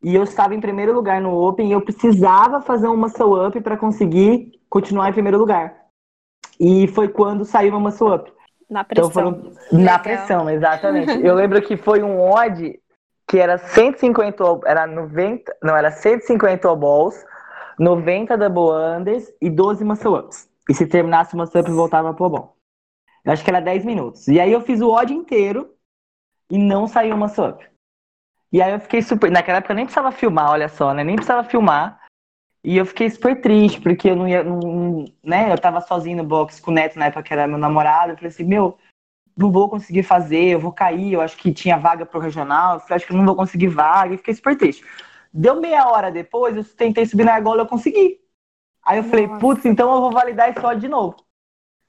e 0.02 0.14
eu 0.14 0.23
estava 0.23 0.55
em 0.55 0.61
primeiro 0.61 0.95
lugar 0.95 1.21
no 1.21 1.35
Open, 1.35 1.69
e 1.69 1.73
eu 1.73 1.81
precisava 1.81 2.61
fazer 2.61 2.88
um 2.88 2.97
muscle 2.97 3.47
up 3.47 3.61
para 3.61 3.76
conseguir 3.76 4.52
continuar 4.69 5.11
em 5.11 5.12
primeiro 5.12 5.38
lugar. 5.38 5.75
E 6.59 6.87
foi 6.88 7.09
quando 7.09 7.45
saiu 7.45 7.71
uma 7.71 7.81
muscle 7.81 8.14
up. 8.14 8.33
Na 8.69 8.83
pressão. 8.83 9.11
Então 9.11 9.11
foram... 9.11 9.52
Na 9.73 9.99
pressão, 9.99 10.50
exatamente. 10.50 11.12
Eu 11.25 11.35
lembro 11.35 11.61
que 11.62 11.76
foi 11.76 12.02
um 12.02 12.21
odd 12.21 12.81
que 13.28 13.38
era 13.38 13.59
150, 13.59 14.43
era 14.64 14.87
90, 14.87 15.57
não, 15.62 15.76
era 15.76 15.90
150 15.90 16.75
balls, 16.76 17.25
90 17.78 18.37
double 18.37 18.99
unders 18.99 19.33
e 19.40 19.50
12 19.50 19.85
muscle 19.85 20.16
ups. 20.16 20.49
E 20.69 20.75
se 20.75 20.87
terminasse 20.87 21.35
o 21.35 21.37
muscle 21.37 21.61
up, 21.61 21.71
voltava 21.71 22.14
pro 22.14 22.31
bom. 22.31 22.55
Eu 23.25 23.33
acho 23.33 23.45
que 23.45 23.50
era 23.50 23.61
10 23.61 23.85
minutos. 23.85 24.28
E 24.28 24.40
aí 24.40 24.52
eu 24.52 24.61
fiz 24.61 24.81
o 24.81 24.90
odd 24.90 25.12
inteiro 25.12 25.75
e 26.50 26.58
não 26.58 26.86
saiu 26.86 27.16
muscle 27.16 27.48
up. 27.48 27.66
E 28.52 28.62
aí 28.62 28.72
eu 28.72 28.80
fiquei 28.80 29.02
super. 29.02 29.30
Naquela 29.30 29.59
época 29.59 29.72
eu 29.72 29.76
nem 29.76 29.85
precisava 29.85 30.12
filmar, 30.12 30.50
olha 30.50 30.68
só, 30.68 30.94
né? 30.94 31.02
Nem 31.04 31.16
precisava 31.16 31.46
filmar. 31.48 32.00
E 32.64 32.76
eu 32.76 32.87
fiquei 32.87 33.09
super 33.11 33.40
triste, 33.40 33.80
porque 33.80 34.11
eu 34.11 34.16
não 34.16 34.26
ia, 34.26 34.42
não, 34.42 35.04
né? 35.22 35.52
Eu 35.52 35.59
tava 35.59 35.80
sozinho 35.80 36.16
no 36.16 36.24
box 36.24 36.61
com 36.61 36.70
o 36.70 36.74
Neto 36.74 36.98
na 36.98 37.06
época 37.06 37.22
que 37.22 37.32
era 37.32 37.46
meu 37.46 37.59
namorado. 37.59 38.12
Eu 38.12 38.16
falei 38.16 38.30
assim, 38.30 38.44
meu, 38.44 38.76
não 39.37 39.52
vou 39.52 39.68
conseguir 39.68 40.02
fazer, 40.02 40.48
eu 40.48 40.61
vou 40.61 40.72
cair. 40.72 41.12
Eu 41.12 41.20
acho 41.20 41.37
que 41.37 41.52
tinha 41.52 41.78
vaga 41.78 42.06
pro 42.06 42.20
regional. 42.20 42.82
Eu 42.88 42.96
acho 42.96 43.06
que 43.06 43.12
eu 43.12 43.16
não 43.16 43.26
vou 43.26 43.37
conseguir 43.37 43.68
vaga. 43.68 44.14
E 44.14 44.18
fiquei 44.18 44.35
super 44.35 44.56
triste. 44.56 44.85
Deu 45.32 45.61
meia 45.61 45.87
hora 45.88 46.11
depois, 46.11 46.56
eu 46.56 46.64
tentei 46.64 47.04
subir 47.06 47.24
na 47.24 47.35
argola 47.35 47.62
eu 47.62 47.66
consegui. 47.66 48.20
Aí 48.82 48.98
eu 48.98 49.02
Nossa. 49.02 49.11
falei, 49.11 49.28
putz, 49.38 49.64
então 49.64 49.92
eu 49.94 50.00
vou 50.00 50.11
validar 50.11 50.50
isso 50.50 50.74
de 50.76 50.88
novo. 50.88 51.16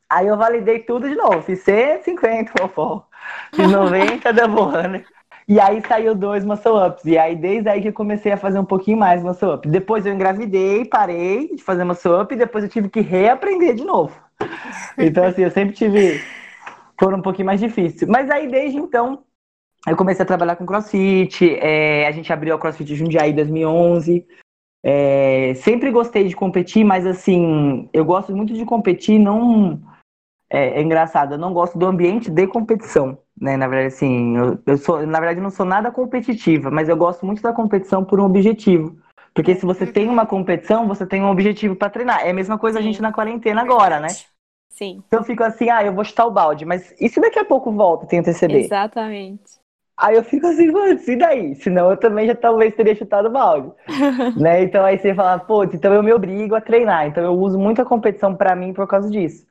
Aí 0.09 0.27
eu 0.27 0.37
validei 0.37 0.79
tudo 0.79 1.07
de 1.07 1.15
novo. 1.15 1.41
Fiz 1.41 1.59
150, 1.63 2.51
fofó. 2.57 3.07
Fiz 3.53 3.71
90 3.71 4.33
da 4.33 4.47
Boana. 4.47 5.03
E 5.47 5.59
aí 5.61 5.81
saiu 5.87 6.13
dois 6.13 6.43
muscle 6.43 6.85
ups. 6.85 7.05
E 7.05 7.17
aí, 7.17 7.35
desde 7.35 7.69
aí 7.69 7.81
que 7.81 7.87
eu 7.87 7.93
comecei 7.93 8.31
a 8.31 8.37
fazer 8.37 8.59
um 8.59 8.65
pouquinho 8.65 8.97
mais 8.97 9.23
muscle 9.23 9.53
up. 9.53 9.67
Depois 9.67 10.05
eu 10.05 10.13
engravidei, 10.13 10.83
parei 10.83 11.55
de 11.55 11.63
fazer 11.63 11.85
muscle 11.85 12.21
up 12.21 12.33
e 12.33 12.37
depois 12.37 12.63
eu 12.63 12.69
tive 12.69 12.89
que 12.89 12.99
reaprender 12.99 13.73
de 13.73 13.85
novo. 13.85 14.13
Então, 14.97 15.23
assim, 15.23 15.43
eu 15.43 15.51
sempre 15.51 15.73
tive. 15.73 16.21
Foram 16.99 17.19
um 17.19 17.21
pouquinho 17.21 17.45
mais 17.45 17.59
difícil. 17.59 18.07
Mas 18.09 18.29
aí, 18.29 18.47
desde 18.49 18.77
então, 18.77 19.23
eu 19.87 19.95
comecei 19.95 20.23
a 20.23 20.27
trabalhar 20.27 20.55
com 20.55 20.65
crossfit. 20.65 21.57
É, 21.59 22.07
a 22.07 22.11
gente 22.11 22.31
abriu 22.33 22.55
a 22.55 22.59
CrossFit 22.59 22.95
Jundiaí 22.95 23.31
em 23.31 23.35
2011. 23.35 24.25
É, 24.83 25.53
sempre 25.55 25.91
gostei 25.91 26.27
de 26.27 26.35
competir, 26.35 26.83
mas 26.83 27.05
assim, 27.05 27.89
eu 27.93 28.03
gosto 28.03 28.35
muito 28.35 28.53
de 28.53 28.65
competir, 28.65 29.19
não. 29.19 29.81
É, 30.49 30.79
é 30.79 30.81
engraçado, 30.81 31.33
eu 31.33 31.37
não 31.37 31.53
gosto 31.53 31.77
do 31.77 31.85
ambiente 31.85 32.31
de 32.31 32.47
competição 32.47 33.17
né? 33.39 33.55
Na 33.55 33.67
verdade, 33.67 33.93
assim, 33.93 34.35
eu, 34.35 34.59
eu 34.65 34.77
sou, 34.77 35.05
na 35.05 35.19
verdade, 35.19 35.39
não 35.39 35.51
sou 35.51 35.65
nada 35.65 35.91
competitiva, 35.91 36.71
mas 36.71 36.89
eu 36.89 36.97
gosto 36.97 37.25
muito 37.25 37.41
da 37.41 37.53
competição 37.53 38.03
por 38.03 38.19
um 38.19 38.25
objetivo. 38.25 38.97
Porque 39.33 39.53
se 39.53 39.65
você 39.65 39.85
tem 39.85 40.09
uma 40.09 40.25
competição, 40.25 40.87
você 40.87 41.05
tem 41.05 41.21
um 41.21 41.29
objetivo 41.29 41.75
para 41.75 41.91
treinar. 41.91 42.25
É 42.25 42.31
a 42.31 42.33
mesma 42.33 42.57
coisa 42.57 42.79
Sim. 42.79 42.83
a 42.83 42.87
gente 42.87 43.01
na 43.01 43.13
quarentena 43.13 43.61
agora, 43.61 43.99
né? 43.99 44.07
Sim. 44.69 45.03
Então 45.07 45.19
eu 45.19 45.23
fico 45.23 45.43
assim, 45.43 45.69
ah, 45.69 45.83
eu 45.83 45.93
vou 45.93 46.03
chutar 46.03 46.25
o 46.25 46.31
balde, 46.31 46.65
mas 46.65 46.93
e 46.99 47.07
se 47.07 47.21
daqui 47.21 47.37
a 47.37 47.45
pouco 47.45 47.71
volta, 47.71 48.07
tem 48.07 48.19
o 48.19 48.23
TCB? 48.23 48.61
Exatamente. 48.61 49.57
Aí 49.95 50.15
eu 50.15 50.23
fico 50.23 50.45
assim, 50.45 50.71
mano, 50.71 50.99
e 51.07 51.15
daí? 51.15 51.55
Senão 51.55 51.89
eu 51.89 51.97
também 51.97 52.27
já 52.27 52.35
talvez 52.35 52.75
teria 52.75 52.95
chutado 52.95 53.27
o 53.27 53.31
balde. 53.31 53.71
né? 54.37 54.63
Então 54.63 54.83
aí 54.83 54.97
você 54.97 55.13
fala, 55.13 55.39
pô, 55.39 55.63
então 55.63 55.93
eu 55.93 56.03
me 56.03 56.13
obrigo 56.13 56.55
a 56.55 56.61
treinar. 56.61 57.07
Então 57.07 57.23
eu 57.23 57.33
uso 57.33 57.59
muito 57.59 57.81
a 57.81 57.85
competição 57.85 58.35
para 58.35 58.55
mim 58.55 58.73
por 58.73 58.87
causa 58.87 59.09
disso. 59.09 59.45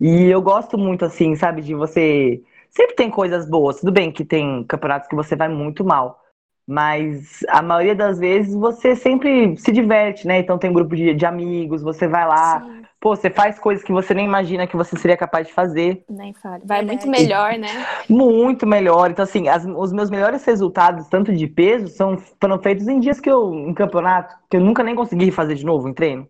E 0.00 0.24
eu 0.26 0.40
gosto 0.40 0.78
muito, 0.78 1.04
assim, 1.04 1.34
sabe, 1.36 1.62
de 1.62 1.74
você 1.74 2.42
Sempre 2.70 2.94
tem 2.94 3.10
coisas 3.10 3.48
boas. 3.48 3.80
Tudo 3.80 3.92
bem 3.92 4.12
que 4.12 4.24
tem 4.24 4.64
campeonatos 4.64 5.08
que 5.08 5.16
você 5.16 5.34
vai 5.34 5.48
muito 5.48 5.84
mal. 5.84 6.20
Mas 6.66 7.40
a 7.48 7.60
maioria 7.60 7.96
das 7.96 8.18
vezes 8.18 8.54
você 8.54 8.94
sempre 8.94 9.56
se 9.56 9.72
diverte, 9.72 10.26
né? 10.26 10.38
Então 10.38 10.56
tem 10.56 10.70
um 10.70 10.72
grupo 10.72 10.94
de, 10.94 11.14
de 11.14 11.26
amigos, 11.26 11.82
você 11.82 12.06
vai 12.06 12.26
lá, 12.26 12.60
Sim. 12.60 12.79
Pô, 13.00 13.16
você 13.16 13.30
faz 13.30 13.58
coisas 13.58 13.82
que 13.82 13.90
você 13.90 14.12
nem 14.12 14.26
imagina 14.26 14.66
que 14.66 14.76
você 14.76 14.96
seria 14.96 15.16
capaz 15.16 15.46
de 15.46 15.54
fazer. 15.54 16.04
Nem 16.08 16.34
fale. 16.34 16.62
Vai 16.66 16.82
muito 16.82 17.08
melhor, 17.08 17.56
né? 17.58 17.86
Muito 18.08 18.66
melhor. 18.66 19.10
Então, 19.10 19.22
assim, 19.22 19.48
as, 19.48 19.64
os 19.64 19.92
meus 19.92 20.10
melhores 20.10 20.44
resultados, 20.44 21.08
tanto 21.08 21.34
de 21.34 21.46
peso, 21.46 21.88
são, 21.88 22.18
foram 22.38 22.58
feitos 22.60 22.86
em 22.86 23.00
dias 23.00 23.18
que 23.18 23.30
eu, 23.30 23.54
em 23.54 23.72
campeonato, 23.72 24.36
que 24.50 24.58
eu 24.58 24.60
nunca 24.60 24.84
nem 24.84 24.94
consegui 24.94 25.30
fazer 25.30 25.54
de 25.54 25.64
novo 25.64 25.88
em 25.88 25.94
treino. 25.94 26.28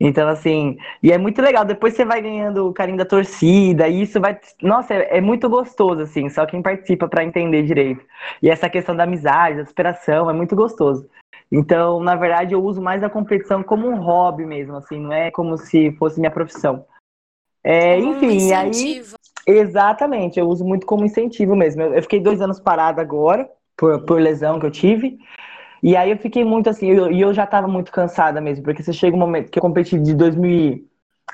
Então, 0.00 0.28
assim, 0.28 0.76
e 1.02 1.10
é 1.10 1.18
muito 1.18 1.42
legal. 1.42 1.64
Depois 1.64 1.94
você 1.94 2.04
vai 2.04 2.20
ganhando 2.20 2.68
o 2.68 2.72
carinho 2.72 2.98
da 2.98 3.04
torcida, 3.04 3.88
e 3.88 4.02
isso 4.02 4.20
vai. 4.20 4.38
Nossa, 4.62 4.94
é, 4.94 5.18
é 5.18 5.20
muito 5.20 5.48
gostoso, 5.48 6.02
assim, 6.02 6.28
só 6.28 6.46
quem 6.46 6.62
participa 6.62 7.08
para 7.08 7.24
entender 7.24 7.62
direito. 7.62 8.04
E 8.42 8.48
essa 8.48 8.68
questão 8.68 8.94
da 8.94 9.04
amizade, 9.04 9.58
da 9.58 9.66
superação, 9.66 10.30
é 10.30 10.32
muito 10.32 10.54
gostoso. 10.54 11.08
Então, 11.50 12.00
na 12.00 12.14
verdade, 12.14 12.54
eu 12.54 12.62
uso 12.62 12.80
mais 12.80 13.02
a 13.02 13.10
competição 13.10 13.62
como 13.62 13.88
um 13.88 14.00
hobby 14.00 14.44
mesmo, 14.44 14.76
assim, 14.76 15.00
não 15.00 15.12
é 15.12 15.30
como 15.30 15.56
se 15.56 15.92
fosse 15.92 16.20
minha 16.20 16.30
profissão. 16.30 16.84
É, 17.64 17.98
enfim, 17.98 18.52
um 18.52 18.56
aí. 18.56 19.02
Exatamente, 19.46 20.38
eu 20.38 20.46
uso 20.46 20.64
muito 20.64 20.86
como 20.86 21.06
incentivo 21.06 21.56
mesmo. 21.56 21.80
Eu, 21.82 21.94
eu 21.94 22.02
fiquei 22.02 22.20
dois 22.20 22.40
anos 22.40 22.60
parado 22.60 23.00
agora, 23.00 23.48
por, 23.76 24.04
por 24.04 24.20
lesão 24.20 24.60
que 24.60 24.66
eu 24.66 24.70
tive. 24.70 25.18
E 25.82 25.96
aí 25.96 26.10
eu 26.10 26.18
fiquei 26.18 26.44
muito 26.44 26.68
assim, 26.68 26.86
e 26.86 26.96
eu, 26.96 27.10
eu, 27.10 27.32
já 27.32 27.46
tava 27.46 27.68
muito 27.68 27.92
cansada 27.92 28.40
mesmo, 28.40 28.64
porque 28.64 28.82
você 28.82 28.92
chega 28.92 29.16
um 29.16 29.20
momento 29.20 29.50
que 29.50 29.58
eu 29.58 29.62
competi 29.62 29.98
de 29.98 30.12
2000, 30.12 30.86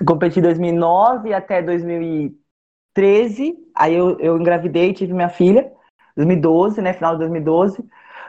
competi 0.06 0.40
2009 0.40 1.32
até 1.32 1.62
2013, 1.62 3.54
aí 3.74 3.94
eu, 3.94 4.18
eu 4.20 4.38
engravidei, 4.38 4.92
tive 4.92 5.14
minha 5.14 5.30
filha, 5.30 5.72
2012, 6.16 6.82
né, 6.82 6.92
final 6.92 7.14
de 7.14 7.20
2012. 7.20 7.82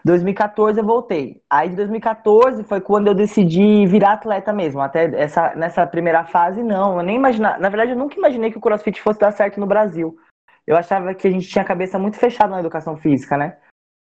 2014 0.06 0.80
eu 0.80 0.86
voltei. 0.86 1.42
Aí 1.50 1.68
de 1.70 1.76
2014 1.76 2.64
foi 2.64 2.80
quando 2.80 3.08
eu 3.08 3.16
decidi 3.16 3.86
virar 3.88 4.14
atleta 4.14 4.54
mesmo. 4.54 4.80
Até 4.80 5.06
essa, 5.20 5.56
nessa 5.56 5.86
primeira 5.88 6.24
fase, 6.26 6.64
não. 6.64 6.98
Eu 6.98 7.04
nem 7.04 7.16
imaginava. 7.16 7.58
Na 7.58 7.70
verdade, 7.70 7.92
eu 7.92 7.98
nunca 7.98 8.16
imaginei 8.16 8.52
que 8.52 8.58
o 8.58 8.62
crossfit 8.62 9.02
fosse 9.02 9.20
dar 9.20 9.32
certo 9.32 9.60
no 9.60 9.66
Brasil. 9.66 10.16
Eu 10.68 10.78
achava 10.78 11.14
que 11.14 11.28
a 11.28 11.32
gente 11.32 11.48
tinha 11.48 11.64
a 11.64 11.68
cabeça 11.68 11.98
muito 11.98 12.18
fechada 12.18 12.52
na 12.52 12.60
educação 12.60 12.96
física, 12.98 13.36
né? 13.36 13.58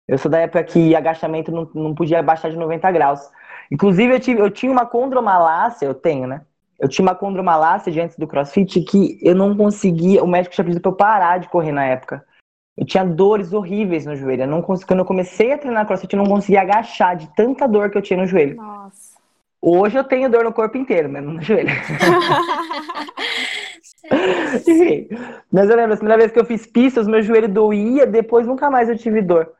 Eu 0.07 0.17
sou 0.19 0.29
da 0.29 0.39
época 0.39 0.63
que 0.63 0.95
agachamento 0.95 1.51
não, 1.51 1.69
não 1.73 1.95
podia 1.95 2.21
baixar 2.21 2.49
de 2.49 2.57
90 2.57 2.91
graus. 2.91 3.19
Inclusive, 3.71 4.13
eu, 4.13 4.19
tive, 4.19 4.41
eu 4.41 4.51
tinha 4.51 4.71
uma 4.71 4.85
condromalácia, 4.85 5.85
eu 5.85 5.95
tenho, 5.95 6.27
né? 6.27 6.41
eu 6.79 6.87
tinha 6.87 7.03
uma 7.03 7.15
condromalácia 7.15 8.03
antes 8.03 8.17
do 8.17 8.27
crossfit 8.27 8.81
que 8.81 9.17
eu 9.21 9.33
não 9.33 9.55
conseguia. 9.55 10.23
O 10.23 10.27
médico 10.27 10.53
tinha 10.53 10.65
pedido 10.65 10.81
pra 10.81 10.91
eu 10.91 10.95
parar 10.95 11.37
de 11.39 11.49
correr 11.49 11.71
na 11.71 11.85
época. 11.85 12.25
Eu 12.77 12.85
tinha 12.85 13.05
dores 13.05 13.53
horríveis 13.53 14.05
no 14.05 14.15
joelho. 14.15 14.43
Eu 14.43 14.47
não 14.47 14.61
consegui, 14.61 14.87
quando 14.87 14.99
eu 14.99 15.05
comecei 15.05 15.53
a 15.53 15.57
treinar 15.57 15.85
crossfit, 15.85 16.13
eu 16.13 16.21
não 16.21 16.29
conseguia 16.29 16.61
agachar 16.61 17.15
de 17.15 17.27
tanta 17.35 17.67
dor 17.67 17.89
que 17.89 17.97
eu 17.97 18.01
tinha 18.01 18.19
no 18.19 18.27
joelho. 18.27 18.57
Nossa. 18.57 19.15
Hoje 19.61 19.97
eu 19.97 20.03
tenho 20.03 20.29
dor 20.29 20.43
no 20.43 20.53
corpo 20.53 20.77
inteiro, 20.77 21.09
mas 21.09 21.23
não 21.23 21.33
no 21.33 21.41
joelho. 21.41 21.69
Enfim, 24.67 25.07
mas 25.51 25.69
eu 25.69 25.75
lembro, 25.75 25.93
a 25.93 25.97
primeira 25.97 26.19
vez 26.19 26.31
que 26.31 26.39
eu 26.39 26.45
fiz 26.45 26.65
pistas, 26.65 27.07
meu 27.07 27.21
joelho 27.21 27.49
doía, 27.49 28.05
depois 28.05 28.45
nunca 28.45 28.69
mais 28.69 28.89
eu 28.89 28.97
tive 28.97 29.21
dor. 29.21 29.51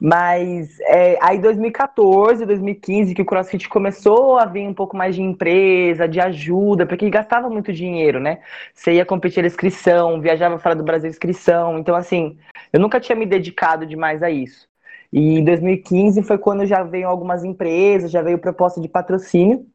Mas 0.00 0.80
é, 0.80 1.16
aí 1.22 1.38
2014, 1.38 2.44
2015, 2.44 3.14
que 3.14 3.22
o 3.22 3.24
CrossFit 3.24 3.68
começou 3.68 4.36
a 4.36 4.44
vir 4.44 4.66
um 4.66 4.74
pouco 4.74 4.96
mais 4.96 5.14
de 5.14 5.22
empresa, 5.22 6.08
de 6.08 6.20
ajuda, 6.20 6.86
porque 6.86 7.08
gastava 7.08 7.48
muito 7.48 7.72
dinheiro, 7.72 8.18
né? 8.18 8.40
Você 8.74 8.94
ia 8.94 9.06
competir 9.06 9.44
inscrição, 9.44 10.20
viajava 10.20 10.58
fora 10.58 10.74
do 10.74 10.82
Brasil 10.82 11.08
inscrição. 11.08 11.78
Então, 11.78 11.94
assim, 11.94 12.36
eu 12.72 12.80
nunca 12.80 12.98
tinha 12.98 13.16
me 13.16 13.26
dedicado 13.26 13.86
demais 13.86 14.22
a 14.22 14.30
isso. 14.30 14.66
E 15.12 15.38
em 15.38 15.44
2015 15.44 16.22
foi 16.22 16.38
quando 16.38 16.66
já 16.66 16.82
veio 16.82 17.06
algumas 17.08 17.44
empresas, 17.44 18.10
já 18.10 18.22
veio 18.22 18.38
proposta 18.38 18.80
de 18.80 18.88
patrocínio. 18.88 19.66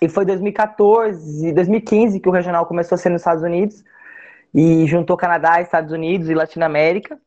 E 0.00 0.08
foi 0.08 0.24
2014, 0.24 1.52
2015 1.52 2.20
que 2.20 2.28
o 2.28 2.32
regional 2.32 2.64
começou 2.66 2.96
a 2.96 2.98
ser 2.98 3.10
nos 3.10 3.20
Estados 3.20 3.42
Unidos 3.42 3.84
e 4.54 4.86
juntou 4.86 5.16
Canadá, 5.16 5.60
Estados 5.60 5.92
Unidos 5.92 6.28
e 6.30 6.34
Latinoamérica. 6.34 7.20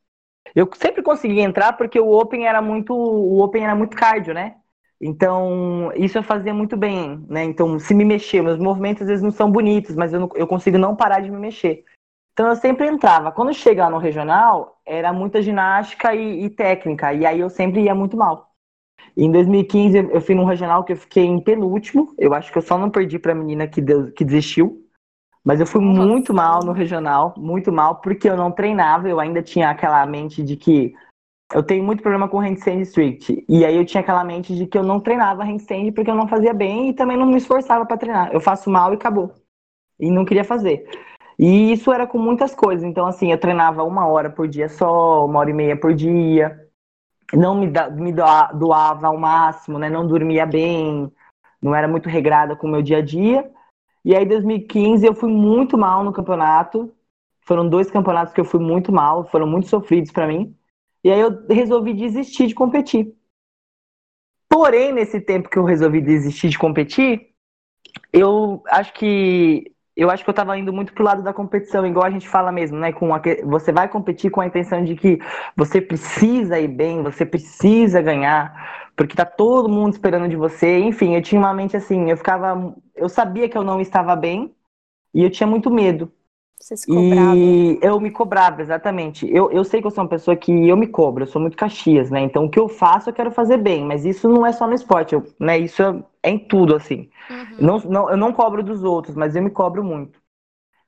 Eu 0.55 0.69
sempre 0.75 1.01
consegui 1.01 1.39
entrar 1.39 1.73
porque 1.73 1.99
o 1.99 2.11
Open 2.11 2.45
era 2.47 2.61
muito, 2.61 2.93
o 2.93 3.41
Open 3.41 3.63
era 3.63 3.75
muito 3.75 3.95
cardio, 3.95 4.33
né? 4.33 4.55
Então, 5.01 5.91
isso 5.95 6.17
eu 6.17 6.23
fazia 6.23 6.53
muito 6.53 6.77
bem, 6.77 7.25
né? 7.27 7.43
Então, 7.43 7.77
se 7.79 7.93
me 7.93 8.05
mexer, 8.05 8.41
meus 8.41 8.59
movimentos 8.59 9.01
às 9.01 9.07
vezes 9.09 9.23
não 9.23 9.31
são 9.31 9.51
bonitos, 9.51 9.95
mas 9.95 10.13
eu, 10.13 10.19
não, 10.21 10.29
eu 10.35 10.47
consigo 10.47 10.77
não 10.77 10.95
parar 10.95 11.19
de 11.19 11.29
me 11.29 11.37
mexer. 11.37 11.83
Então, 12.31 12.47
eu 12.47 12.55
sempre 12.55 12.87
entrava. 12.87 13.31
Quando 13.31 13.53
chegava 13.53 13.91
no 13.91 13.97
regional, 13.97 14.79
era 14.85 15.11
muita 15.11 15.41
ginástica 15.41 16.15
e, 16.15 16.45
e 16.45 16.49
técnica, 16.49 17.13
e 17.13 17.25
aí 17.25 17.39
eu 17.39 17.49
sempre 17.49 17.81
ia 17.81 17.93
muito 17.93 18.15
mal. 18.15 18.53
Em 19.15 19.31
2015, 19.31 20.09
eu 20.11 20.21
fui 20.21 20.33
num 20.33 20.45
regional 20.45 20.83
que 20.83 20.93
eu 20.93 20.97
fiquei 20.97 21.25
em 21.25 21.39
penúltimo. 21.39 22.13
Eu 22.17 22.33
acho 22.33 22.51
que 22.51 22.57
eu 22.57 22.61
só 22.61 22.77
não 22.77 22.89
perdi 22.89 23.19
para 23.19 23.33
a 23.33 23.35
menina 23.35 23.67
que, 23.67 23.81
deu, 23.81 24.11
que 24.11 24.23
desistiu. 24.23 24.82
Mas 25.45 25.59
eu 25.59 25.67
fui 25.67 25.83
Nossa. 25.83 26.05
muito 26.05 26.33
mal 26.33 26.63
no 26.63 26.71
regional, 26.71 27.33
muito 27.37 27.71
mal, 27.71 27.95
porque 27.95 28.29
eu 28.29 28.37
não 28.37 28.51
treinava. 28.51 29.09
Eu 29.09 29.19
ainda 29.19 29.41
tinha 29.41 29.69
aquela 29.69 30.05
mente 30.05 30.41
de 30.41 30.55
que 30.55 30.93
eu 31.53 31.61
tenho 31.61 31.83
muito 31.83 32.01
problema 32.01 32.29
com 32.29 32.39
handstand 32.39 32.81
strict. 32.81 33.45
E 33.47 33.65
aí 33.65 33.75
eu 33.75 33.85
tinha 33.85 34.01
aquela 34.01 34.23
mente 34.23 34.55
de 34.55 34.65
que 34.65 34.77
eu 34.77 34.83
não 34.83 34.99
treinava 34.99 35.43
handstand 35.43 35.91
porque 35.91 36.09
eu 36.09 36.15
não 36.15 36.27
fazia 36.27 36.53
bem 36.53 36.89
e 36.89 36.93
também 36.93 37.17
não 37.17 37.25
me 37.25 37.37
esforçava 37.37 37.85
para 37.85 37.97
treinar. 37.97 38.31
Eu 38.31 38.39
faço 38.39 38.69
mal 38.69 38.91
e 38.91 38.95
acabou. 38.95 39.33
E 39.99 40.09
não 40.09 40.25
queria 40.25 40.43
fazer. 40.43 40.89
E 41.37 41.73
isso 41.73 41.91
era 41.91 42.07
com 42.07 42.17
muitas 42.17 42.55
coisas. 42.55 42.83
Então, 42.83 43.05
assim, 43.05 43.31
eu 43.31 43.37
treinava 43.37 43.83
uma 43.83 44.07
hora 44.07 44.29
por 44.29 44.47
dia 44.47 44.69
só, 44.69 45.25
uma 45.25 45.39
hora 45.39 45.49
e 45.49 45.53
meia 45.53 45.77
por 45.77 45.93
dia 45.93 46.63
não 47.35 47.55
me, 47.55 47.67
da, 47.67 47.89
me 47.89 48.11
doava 48.11 49.07
ao 49.07 49.17
máximo, 49.17 49.79
né? 49.79 49.89
Não 49.89 50.07
dormia 50.07 50.45
bem, 50.45 51.11
não 51.61 51.73
era 51.75 51.87
muito 51.87 52.09
regrada 52.09 52.55
com 52.55 52.67
o 52.67 52.71
meu 52.71 52.81
dia 52.81 52.97
a 52.97 53.01
dia. 53.01 53.49
E 54.03 54.15
aí, 54.15 54.23
em 54.23 54.27
2015, 54.27 55.05
eu 55.05 55.15
fui 55.15 55.29
muito 55.29 55.77
mal 55.77 56.03
no 56.03 56.11
campeonato. 56.11 56.93
Foram 57.41 57.67
dois 57.67 57.91
campeonatos 57.91 58.33
que 58.33 58.41
eu 58.41 58.45
fui 58.45 58.59
muito 58.59 58.91
mal, 58.91 59.25
foram 59.25 59.47
muito 59.47 59.67
sofridos 59.67 60.11
para 60.11 60.27
mim. 60.27 60.55
E 61.03 61.11
aí 61.11 61.19
eu 61.19 61.45
resolvi 61.47 61.93
desistir 61.93 62.47
de 62.47 62.55
competir. 62.55 63.13
Porém, 64.49 64.93
nesse 64.93 65.19
tempo 65.19 65.49
que 65.49 65.57
eu 65.57 65.63
resolvi 65.63 65.99
desistir 65.99 66.49
de 66.49 66.57
competir, 66.57 67.33
eu 68.11 68.63
acho 68.67 68.93
que 68.93 69.73
eu 69.95 70.09
acho 70.09 70.23
que 70.23 70.29
eu 70.29 70.33
estava 70.33 70.57
indo 70.57 70.73
muito 70.73 70.91
pro 70.93 71.03
lado 71.03 71.21
da 71.21 71.31
competição, 71.31 71.85
igual 71.85 72.05
a 72.05 72.09
gente 72.09 72.27
fala 72.27 72.51
mesmo, 72.51 72.77
né? 72.79 72.91
Com 72.91 73.13
a, 73.13 73.21
você 73.43 73.71
vai 73.71 73.87
competir 73.87 74.31
com 74.31 74.41
a 74.41 74.47
intenção 74.47 74.83
de 74.83 74.95
que 74.95 75.19
você 75.55 75.79
precisa 75.79 76.59
ir 76.59 76.67
bem, 76.67 77.03
você 77.03 77.25
precisa 77.25 78.01
ganhar, 78.01 78.82
porque 78.95 79.15
tá 79.15 79.25
todo 79.25 79.69
mundo 79.69 79.93
esperando 79.93 80.27
de 80.27 80.35
você. 80.35 80.79
Enfim, 80.79 81.15
eu 81.15 81.21
tinha 81.21 81.39
uma 81.39 81.53
mente 81.53 81.75
assim, 81.75 82.09
eu 82.09 82.17
ficava. 82.17 82.75
Eu 82.95 83.09
sabia 83.09 83.49
que 83.49 83.57
eu 83.57 83.63
não 83.63 83.81
estava 83.81 84.15
bem 84.15 84.53
e 85.13 85.23
eu 85.23 85.29
tinha 85.29 85.47
muito 85.47 85.69
medo. 85.69 86.11
Você 86.59 86.77
se 86.77 86.87
cobrava. 86.87 87.35
E 87.35 87.77
eu 87.81 87.99
me 87.99 88.09
cobrava, 88.09 88.61
exatamente. 88.61 89.29
Eu, 89.29 89.51
eu 89.51 89.65
sei 89.65 89.81
que 89.81 89.87
eu 89.87 89.91
sou 89.91 90.03
uma 90.03 90.09
pessoa 90.09 90.35
que 90.37 90.51
eu 90.51 90.77
me 90.77 90.87
cobro, 90.87 91.23
eu 91.23 91.27
sou 91.27 91.41
muito 91.41 91.57
caxias, 91.57 92.09
né? 92.09 92.21
Então 92.21 92.45
o 92.45 92.49
que 92.49 92.59
eu 92.59 92.69
faço 92.69 93.09
eu 93.09 93.13
quero 93.13 93.31
fazer 93.31 93.57
bem, 93.57 93.83
mas 93.83 94.05
isso 94.05 94.29
não 94.29 94.45
é 94.45 94.53
só 94.53 94.65
no 94.65 94.73
esporte, 94.73 95.13
eu, 95.13 95.25
né? 95.37 95.57
Isso 95.57 95.83
é 95.83 96.29
em 96.29 96.39
tudo, 96.39 96.75
assim. 96.75 97.09
Uhum. 97.29 97.57
Não, 97.59 97.79
não, 97.79 98.09
eu 98.09 98.17
não 98.17 98.31
cobro 98.31 98.63
dos 98.63 98.83
outros, 98.83 99.15
mas 99.15 99.35
eu 99.35 99.43
me 99.43 99.49
cobro 99.49 99.83
muito. 99.83 100.21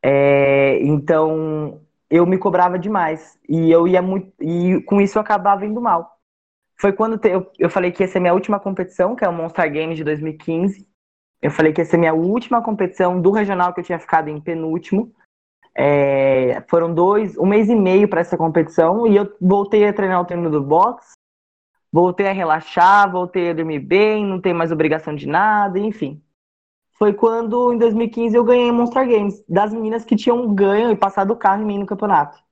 É, 0.02 0.80
então 0.84 1.82
eu 2.10 2.26
me 2.26 2.38
cobrava 2.38 2.80
demais. 2.80 3.38
E 3.50 3.70
eu 3.70 3.88
ia 3.88 4.02
muito. 4.02 4.32
E 4.40 4.82
com 4.84 5.02
isso 5.02 5.18
eu 5.18 5.22
acabava 5.22 5.66
indo 5.66 5.82
mal. 5.82 6.15
Foi 6.78 6.92
quando 6.92 7.24
eu, 7.26 7.50
eu 7.58 7.70
falei 7.70 7.92
que 7.92 8.04
ia 8.04 8.08
ser 8.08 8.20
minha 8.20 8.34
última 8.34 8.60
competição, 8.60 9.16
que 9.16 9.24
é 9.24 9.30
o 9.30 9.34
Monster 9.34 9.72
Games 9.72 9.98
de 9.98 10.04
2015. 10.04 10.88
Eu 11.42 11.52
falei 11.52 11.72
que 11.72 11.82
ia 11.82 11.86
ser 11.86 11.98
minha 11.98 12.14
última 12.14 12.62
competição 12.62 13.22
do 13.22 13.32
regional 13.32 13.74
que 13.74 13.80
eu 13.80 13.84
tinha 13.84 14.00
ficado 14.00 14.30
em 14.30 14.40
penúltimo. 14.42 15.14
É, 15.78 16.64
foram 16.70 16.94
dois, 16.94 17.38
um 17.38 17.46
mês 17.46 17.70
e 17.70 17.76
meio 17.76 18.08
para 18.08 18.22
essa 18.22 18.38
competição 18.38 19.06
e 19.06 19.16
eu 19.16 19.36
voltei 19.42 19.86
a 19.86 19.94
treinar 19.94 20.22
o 20.22 20.26
treino 20.26 20.50
do 20.50 20.62
box, 20.62 21.12
voltei 21.92 22.28
a 22.28 22.32
relaxar, 22.32 23.12
voltei 23.12 23.50
a 23.50 23.54
dormir 23.54 23.80
bem, 23.80 24.26
não 24.26 24.40
tenho 24.40 24.56
mais 24.56 24.72
obrigação 24.72 25.14
de 25.14 25.28
nada, 25.28 25.78
enfim. 25.78 26.22
Foi 26.98 27.14
quando, 27.14 27.74
em 27.74 27.78
2015, 27.78 28.36
eu 28.36 28.44
ganhei 28.44 28.72
Monster 28.72 29.06
Games, 29.06 29.44
das 29.50 29.74
meninas 29.74 30.06
que 30.06 30.16
tinham 30.16 30.54
ganho 30.56 30.92
e 30.92 30.96
passado 30.96 31.32
o 31.32 31.36
carro 31.36 31.62
em 31.62 31.66
mim 31.66 31.80
no 31.80 31.86
campeonato. 31.86 32.45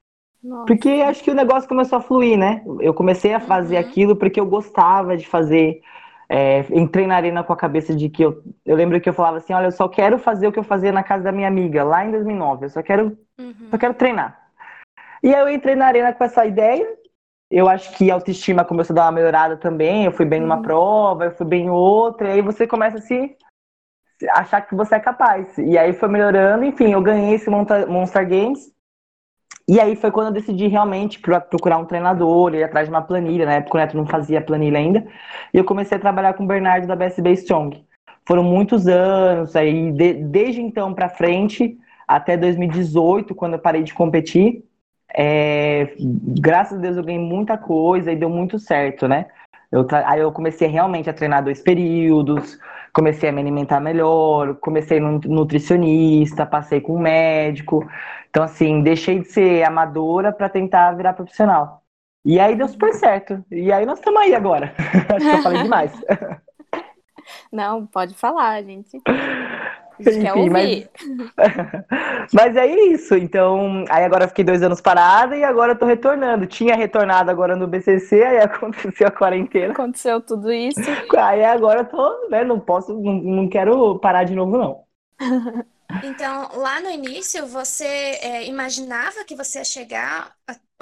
Nossa. 0.44 0.66
Porque 0.66 0.88
acho 0.90 1.24
que 1.24 1.30
o 1.30 1.34
negócio 1.34 1.66
começou 1.68 1.98
a 1.98 2.02
fluir, 2.02 2.38
né? 2.38 2.62
Eu 2.80 2.92
comecei 2.92 3.32
a 3.32 3.40
fazer 3.40 3.76
uhum. 3.76 3.80
aquilo 3.80 4.16
porque 4.16 4.38
eu 4.38 4.44
gostava 4.44 5.16
de 5.16 5.26
fazer 5.26 5.80
é, 6.28 6.66
entrei 6.70 7.06
na 7.06 7.16
arena 7.16 7.42
com 7.42 7.52
a 7.52 7.56
cabeça 7.56 7.94
de 7.94 8.08
que 8.08 8.22
eu, 8.22 8.42
eu 8.64 8.76
lembro 8.76 9.00
que 9.00 9.08
eu 9.08 9.14
falava 9.14 9.38
assim, 9.38 9.52
olha, 9.52 9.66
eu 9.66 9.72
só 9.72 9.88
quero 9.88 10.18
fazer 10.18 10.46
o 10.46 10.52
que 10.52 10.58
eu 10.58 10.64
fazia 10.64 10.92
na 10.92 11.02
casa 11.02 11.24
da 11.24 11.32
minha 11.32 11.48
amiga 11.48 11.82
lá 11.84 12.04
em 12.04 12.10
2009, 12.10 12.66
eu 12.66 12.70
só 12.70 12.82
quero, 12.82 13.16
uhum. 13.38 13.68
só 13.70 13.78
quero 13.78 13.94
treinar. 13.94 14.38
E 15.22 15.34
aí 15.34 15.40
eu 15.40 15.48
entrei 15.48 15.74
na 15.74 15.86
arena 15.86 16.12
com 16.12 16.22
essa 16.22 16.44
ideia. 16.44 16.86
Eu 17.50 17.68
acho 17.68 17.96
que 17.96 18.10
a 18.10 18.14
autoestima 18.14 18.64
começou 18.64 18.92
a 18.94 18.96
dar 18.96 19.04
uma 19.06 19.12
melhorada 19.12 19.56
também. 19.56 20.04
Eu 20.04 20.12
fui 20.12 20.26
bem 20.26 20.40
uhum. 20.40 20.46
numa 20.46 20.60
prova, 20.60 21.24
eu 21.24 21.30
fui 21.30 21.46
bem 21.46 21.66
em 21.66 21.70
outra, 21.70 22.28
e 22.28 22.32
aí 22.32 22.42
você 22.42 22.66
começa 22.66 22.98
a 22.98 23.00
se 23.00 23.34
achar 24.30 24.60
que 24.62 24.74
você 24.74 24.96
é 24.96 25.00
capaz. 25.00 25.56
E 25.56 25.78
aí 25.78 25.92
foi 25.94 26.08
melhorando, 26.08 26.64
enfim, 26.64 26.92
eu 26.92 27.00
ganhei 27.00 27.34
esse 27.34 27.48
Monster 27.48 28.28
Games. 28.28 28.73
E 29.66 29.80
aí 29.80 29.96
foi 29.96 30.10
quando 30.10 30.26
eu 30.26 30.32
decidi 30.32 30.66
realmente 30.66 31.18
procurar 31.18 31.78
um 31.78 31.86
treinador, 31.86 32.54
ir 32.54 32.62
atrás 32.62 32.86
de 32.86 32.92
uma 32.92 33.00
planilha. 33.00 33.46
Na 33.46 33.54
época 33.54 33.76
o 33.76 33.80
Neto 33.80 33.96
não 33.96 34.06
fazia 34.06 34.40
planilha 34.40 34.78
ainda. 34.78 35.06
E 35.52 35.58
eu 35.58 35.64
comecei 35.64 35.96
a 35.96 36.00
trabalhar 36.00 36.34
com 36.34 36.44
o 36.44 36.46
Bernardo 36.46 36.86
da 36.86 36.94
BSB 36.94 37.32
Strong. 37.32 37.84
Foram 38.26 38.42
muitos 38.42 38.86
anos, 38.86 39.56
aí 39.56 39.90
de, 39.92 40.14
desde 40.14 40.60
então 40.60 40.92
para 40.94 41.08
frente, 41.08 41.78
até 42.06 42.36
2018, 42.36 43.34
quando 43.34 43.54
eu 43.54 43.58
parei 43.58 43.82
de 43.82 43.94
competir. 43.94 44.64
É, 45.16 45.94
graças 45.98 46.78
a 46.78 46.80
Deus 46.80 46.96
eu 46.96 47.04
ganhei 47.04 47.20
muita 47.20 47.56
coisa 47.56 48.12
e 48.12 48.16
deu 48.16 48.28
muito 48.28 48.58
certo, 48.58 49.06
né? 49.06 49.26
Eu, 49.70 49.86
aí 50.04 50.20
eu 50.20 50.32
comecei 50.32 50.68
realmente 50.68 51.08
a 51.08 51.14
treinar 51.14 51.42
dois 51.42 51.60
períodos, 51.60 52.58
comecei 52.94 53.28
a 53.28 53.32
me 53.32 53.40
alimentar 53.40 53.80
melhor, 53.80 54.54
comecei 54.56 55.00
no 55.00 55.18
nutricionista, 55.18 56.46
passei 56.46 56.80
com 56.80 56.94
um 56.94 57.00
médico. 57.00 57.86
Então, 58.30 58.42
assim, 58.42 58.82
deixei 58.82 59.20
de 59.20 59.26
ser 59.30 59.64
amadora 59.64 60.32
para 60.32 60.48
tentar 60.48 60.92
virar 60.92 61.12
profissional. 61.12 61.82
E 62.24 62.40
aí 62.40 62.56
deu 62.56 62.68
super 62.68 62.94
certo. 62.94 63.44
E 63.50 63.70
aí 63.70 63.84
nós 63.84 63.98
estamos 63.98 64.20
aí 64.20 64.34
agora. 64.34 64.72
Acho 65.14 65.28
que 65.28 65.36
eu 65.36 65.42
falei 65.42 65.62
demais. 65.62 65.92
Não, 67.52 67.86
pode 67.86 68.14
falar, 68.14 68.62
gente. 68.62 69.00
Enfim, 69.98 70.50
mas... 70.50 70.88
mas 72.32 72.56
é 72.56 72.66
isso. 72.66 73.14
Então, 73.16 73.84
aí 73.88 74.04
agora 74.04 74.24
eu 74.24 74.28
fiquei 74.28 74.44
dois 74.44 74.62
anos 74.62 74.80
parada 74.80 75.36
e 75.36 75.44
agora 75.44 75.72
eu 75.72 75.78
tô 75.78 75.86
retornando. 75.86 76.46
Tinha 76.46 76.74
retornado 76.74 77.30
agora 77.30 77.56
no 77.56 77.66
BCC, 77.66 78.22
aí 78.22 78.38
aconteceu 78.42 79.06
a 79.06 79.10
quarentena. 79.10 79.72
Aconteceu 79.72 80.20
tudo 80.20 80.52
isso. 80.52 80.80
Aí 81.16 81.44
agora 81.44 81.80
eu 81.80 81.84
tô, 81.84 82.28
né, 82.28 82.44
não 82.44 82.58
posso, 82.58 82.92
não, 82.94 83.14
não 83.14 83.48
quero 83.48 83.98
parar 83.98 84.24
de 84.24 84.34
novo, 84.34 84.56
não. 84.56 84.84
Então, 86.02 86.48
lá 86.56 86.80
no 86.80 86.90
início, 86.90 87.46
você 87.46 87.84
é, 87.84 88.48
imaginava 88.48 89.22
que 89.24 89.36
você 89.36 89.58
ia 89.58 89.64
chegar 89.64 90.32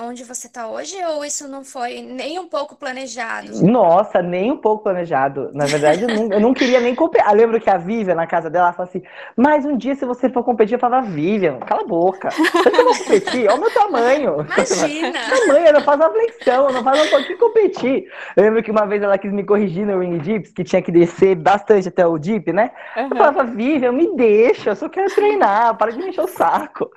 onde 0.02 0.24
você 0.24 0.46
está 0.46 0.68
hoje 0.68 0.96
ou 1.04 1.24
isso 1.24 1.48
não 1.48 1.64
foi 1.64 2.02
nem 2.02 2.38
um 2.38 2.48
pouco 2.48 2.76
planejado? 2.76 3.64
Nossa, 3.64 4.20
nem 4.20 4.50
um 4.50 4.56
pouco 4.56 4.82
planejado. 4.84 5.50
Na 5.54 5.66
verdade, 5.66 6.02
eu 6.02 6.08
não, 6.08 6.32
eu 6.32 6.40
não 6.40 6.54
queria 6.54 6.80
nem 6.80 6.94
competir. 6.94 7.26
Eu 7.26 7.34
lembro 7.34 7.60
que 7.60 7.70
a 7.70 7.76
Vivian, 7.76 8.14
na 8.14 8.26
casa 8.26 8.50
dela, 8.50 8.72
falou 8.72 8.88
assim: 8.88 9.02
Mas 9.36 9.64
um 9.64 9.76
dia, 9.76 9.94
se 9.94 10.04
você 10.04 10.28
for 10.28 10.44
competir, 10.44 10.74
eu 10.74 10.78
falava, 10.78 11.06
Vivian, 11.06 11.58
cala 11.60 11.82
a 11.82 11.86
boca. 11.86 12.30
Você 12.30 12.70
não 12.70 12.84
vai 12.84 12.98
competir? 12.98 13.48
Olha 13.48 13.54
o 13.54 13.60
meu 13.60 13.70
tamanho. 13.72 14.46
Imagina! 14.56 15.18
tamanho, 15.46 15.66
eu 15.66 15.72
não 15.72 15.82
faço 15.82 15.98
uma 16.02 16.10
flexão, 16.10 16.68
eu 16.68 16.72
não 16.72 16.82
faço 16.82 17.02
um 17.04 17.10
pouquinho 17.10 17.38
competir. 17.38 18.06
Eu 18.36 18.44
lembro 18.44 18.62
que 18.62 18.70
uma 18.70 18.86
vez 18.86 19.02
ela 19.02 19.18
quis 19.18 19.32
me 19.32 19.44
corrigir 19.44 19.86
no 19.86 20.00
ring 20.00 20.18
dips, 20.18 20.52
que 20.52 20.64
tinha 20.64 20.82
que 20.82 20.92
descer 20.92 21.34
bastante 21.34 21.88
até 21.88 22.06
o 22.06 22.18
dip, 22.18 22.52
né? 22.52 22.70
Uhum. 22.96 23.08
Eu 23.10 23.16
falava, 23.16 23.44
Vivian, 23.44 23.92
me 23.92 24.14
deixa, 24.16 24.70
eu 24.70 24.76
só 24.76 24.88
quero 24.88 25.12
treinar, 25.14 25.76
para 25.76 25.92
de 25.92 25.98
me 25.98 26.08
encher 26.08 26.22
o 26.22 26.28
saco. 26.28 26.90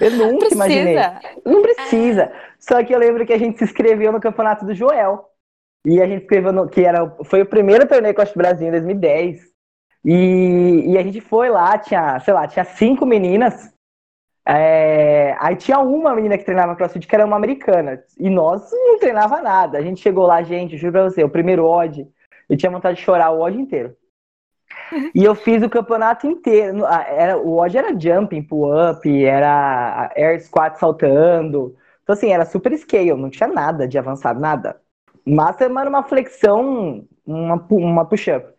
Eu 0.00 0.10
nunca 0.12 0.52
imaginei. 0.52 0.96
Não 1.44 1.62
precisa. 1.62 2.32
Só 2.58 2.82
que 2.84 2.94
eu 2.94 2.98
lembro 2.98 3.26
que 3.26 3.32
a 3.32 3.38
gente 3.38 3.58
se 3.58 3.64
inscreveu 3.64 4.12
no 4.12 4.20
campeonato 4.20 4.64
do 4.64 4.74
Joel. 4.74 5.24
E 5.84 6.00
a 6.00 6.06
gente 6.06 6.22
escreveu 6.22 6.52
no, 6.52 6.68
que 6.68 6.84
era, 6.84 7.08
foi 7.24 7.42
o 7.42 7.46
primeiro 7.46 7.86
torneio 7.86 8.14
Costa 8.14 8.36
Brasil 8.36 8.68
em 8.68 8.72
2010. 8.72 9.40
E, 10.04 10.92
e 10.92 10.98
a 10.98 11.02
gente 11.02 11.20
foi 11.20 11.48
lá, 11.48 11.78
tinha, 11.78 12.18
sei 12.20 12.34
lá, 12.34 12.46
tinha 12.46 12.64
cinco 12.64 13.06
meninas. 13.06 13.72
É, 14.48 15.36
aí 15.40 15.56
tinha 15.56 15.80
uma 15.80 16.14
menina 16.14 16.38
que 16.38 16.44
treinava 16.44 16.76
crossfit 16.76 17.06
que 17.06 17.14
era 17.14 17.26
uma 17.26 17.36
americana. 17.36 18.02
E 18.18 18.30
nós 18.30 18.70
não 18.72 18.98
treinava 18.98 19.42
nada. 19.42 19.78
A 19.78 19.82
gente 19.82 20.00
chegou 20.00 20.26
lá, 20.26 20.42
gente, 20.42 20.76
juro 20.76 20.92
pra 20.92 21.04
você, 21.04 21.24
o 21.24 21.28
primeiro 21.28 21.64
odd, 21.64 22.06
eu 22.48 22.56
tinha 22.56 22.70
vontade 22.70 22.98
de 22.98 23.04
chorar 23.04 23.30
o 23.30 23.40
odd 23.40 23.58
inteiro. 23.60 23.96
E 25.14 25.24
eu 25.24 25.34
fiz 25.34 25.62
o 25.62 25.70
campeonato 25.70 26.26
inteiro. 26.26 26.84
Era, 26.86 27.36
o 27.38 27.58
odd 27.58 27.76
era 27.76 27.98
jumping, 27.98 28.42
pull-up, 28.42 29.24
era 29.24 30.12
air 30.16 30.40
squat 30.40 30.78
saltando. 30.78 31.74
Então, 32.06 32.14
assim, 32.14 32.30
era 32.30 32.46
super 32.46 32.72
scale, 32.78 33.14
não 33.14 33.28
tinha 33.28 33.48
nada 33.48 33.88
de 33.88 33.98
avançado, 33.98 34.38
nada. 34.38 34.80
Mas 35.26 35.60
era 35.60 35.90
uma 35.90 36.04
flexão, 36.04 37.04
uma, 37.26 37.66
uma 37.68 38.04
push-up. 38.04 38.54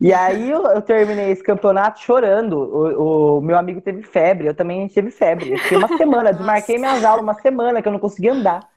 E 0.00 0.12
aí 0.12 0.50
eu, 0.50 0.64
eu, 0.64 0.82
terminei 0.82 1.30
esse 1.30 1.44
campeonato 1.44 2.00
chorando. 2.00 2.54
O, 2.54 3.36
o, 3.36 3.40
meu 3.40 3.56
amigo 3.56 3.80
teve 3.80 4.02
febre, 4.02 4.48
eu 4.48 4.54
também 4.54 4.88
tive 4.88 5.12
febre. 5.12 5.52
Eu 5.52 5.58
fiquei 5.58 5.78
uma 5.78 5.86
semana, 5.96 6.32
desmarquei 6.32 6.76
minhas 6.76 7.04
aulas 7.04 7.22
uma 7.22 7.34
semana 7.34 7.80
que 7.80 7.86
eu 7.86 7.92
não 7.92 8.00
conseguia 8.00 8.32
andar. 8.32 8.68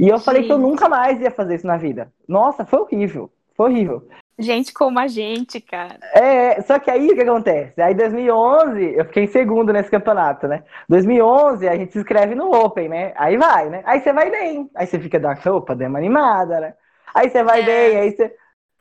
E 0.00 0.08
eu 0.08 0.18
falei 0.18 0.44
que 0.44 0.50
eu 0.50 0.56
nunca 0.56 0.88
mais 0.88 1.20
ia 1.20 1.30
fazer 1.30 1.56
isso 1.56 1.66
na 1.66 1.76
vida. 1.76 2.10
Nossa, 2.26 2.64
foi 2.64 2.80
horrível. 2.80 3.30
Foi 3.54 3.70
horrível. 3.70 4.08
Gente 4.38 4.72
como 4.72 4.98
a 4.98 5.06
gente, 5.06 5.60
cara. 5.60 6.00
É, 6.12 6.60
só 6.62 6.78
que 6.78 6.90
aí 6.90 7.08
o 7.08 7.14
que 7.14 7.22
acontece? 7.22 7.80
Aí 7.80 7.94
2011, 7.94 8.94
eu 8.96 9.04
fiquei 9.04 9.24
em 9.24 9.28
segundo 9.28 9.72
nesse 9.72 9.90
campeonato, 9.90 10.48
né? 10.48 10.64
2011 10.88 11.68
a 11.68 11.76
gente 11.76 11.92
se 11.92 11.98
inscreve 11.98 12.34
no 12.34 12.52
Open, 12.52 12.88
né? 12.88 13.12
Aí 13.16 13.36
vai, 13.36 13.70
né? 13.70 13.82
Aí 13.84 14.00
você 14.00 14.12
vai 14.12 14.30
bem. 14.30 14.68
Aí 14.74 14.86
você 14.86 14.98
fica 14.98 15.20
da 15.20 15.34
roupa, 15.34 15.76
deu 15.76 15.88
uma 15.88 15.98
animada, 15.98 16.58
né? 16.60 16.74
Aí 17.14 17.30
você 17.30 17.44
vai 17.44 17.62
é. 17.62 17.64
bem, 17.64 17.96
aí 17.96 18.10
você. 18.10 18.34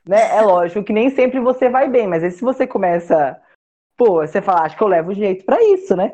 Né? 0.08 0.36
É 0.36 0.42
lógico 0.42 0.84
que 0.84 0.92
nem 0.92 1.12
sempre 1.12 1.40
você 1.40 1.70
vai 1.70 1.88
bem, 1.88 2.08
mas 2.08 2.24
aí 2.24 2.32
se 2.32 2.42
você 2.42 2.66
começa. 2.66 3.40
Pô, 3.96 4.26
você 4.26 4.42
fala, 4.42 4.64
acho 4.64 4.76
que 4.76 4.84
eu 4.84 4.88
levo 4.88 5.14
jeito 5.14 5.46
para 5.46 5.64
isso, 5.64 5.96
né? 5.96 6.14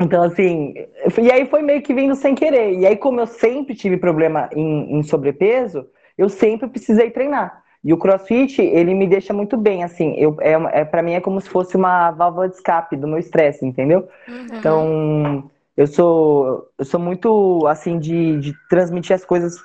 Então, 0.00 0.22
assim. 0.22 0.74
E 1.20 1.32
aí 1.32 1.46
foi 1.46 1.62
meio 1.62 1.82
que 1.82 1.92
vindo 1.92 2.14
sem 2.14 2.34
querer. 2.34 2.78
E 2.78 2.86
aí, 2.86 2.96
como 2.96 3.20
eu 3.20 3.26
sempre 3.26 3.74
tive 3.74 3.96
problema 3.96 4.48
em, 4.54 4.98
em 4.98 5.02
sobrepeso, 5.02 5.88
eu 6.16 6.28
sempre 6.28 6.68
precisei 6.68 7.10
treinar. 7.10 7.61
E 7.84 7.92
o 7.92 7.98
CrossFit, 7.98 8.62
ele 8.62 8.94
me 8.94 9.08
deixa 9.08 9.32
muito 9.32 9.56
bem, 9.56 9.82
assim, 9.82 10.14
eu, 10.16 10.36
é, 10.40 10.52
é, 10.80 10.84
para 10.84 11.02
mim 11.02 11.14
é 11.14 11.20
como 11.20 11.40
se 11.40 11.48
fosse 11.48 11.76
uma 11.76 12.12
válvula 12.12 12.48
de 12.48 12.54
escape 12.54 12.96
do 12.96 13.08
meu 13.08 13.18
estresse, 13.18 13.66
entendeu? 13.66 14.08
Uhum. 14.28 14.46
Então, 14.52 15.50
eu 15.76 15.86
sou, 15.88 16.68
eu 16.78 16.84
sou 16.84 17.00
muito, 17.00 17.66
assim, 17.66 17.98
de, 17.98 18.38
de 18.38 18.54
transmitir 18.68 19.16
as 19.16 19.24
coisas 19.24 19.56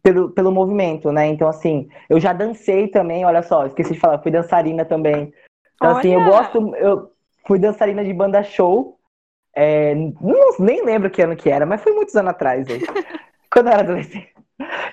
pelo, 0.00 0.30
pelo 0.30 0.52
movimento, 0.52 1.10
né? 1.10 1.26
Então, 1.26 1.48
assim, 1.48 1.88
eu 2.08 2.20
já 2.20 2.32
dancei 2.32 2.86
também, 2.86 3.24
olha 3.24 3.42
só, 3.42 3.66
esqueci 3.66 3.94
de 3.94 3.98
falar, 3.98 4.20
fui 4.20 4.30
dançarina 4.30 4.84
também. 4.84 5.32
Então, 5.74 5.90
olha. 5.90 5.98
assim, 5.98 6.14
eu 6.14 6.24
gosto, 6.24 6.76
eu 6.76 7.10
fui 7.44 7.58
dançarina 7.58 8.04
de 8.04 8.12
banda 8.12 8.44
show, 8.44 8.96
é, 9.52 9.92
não, 9.94 10.56
nem 10.60 10.84
lembro 10.84 11.10
que 11.10 11.20
ano 11.20 11.34
que 11.34 11.50
era, 11.50 11.66
mas 11.66 11.82
foi 11.82 11.92
muitos 11.92 12.14
anos 12.14 12.30
atrás, 12.30 12.64
quando 13.50 13.66
eu 13.66 13.72
era 13.72 13.82
adolescente. 13.82 14.35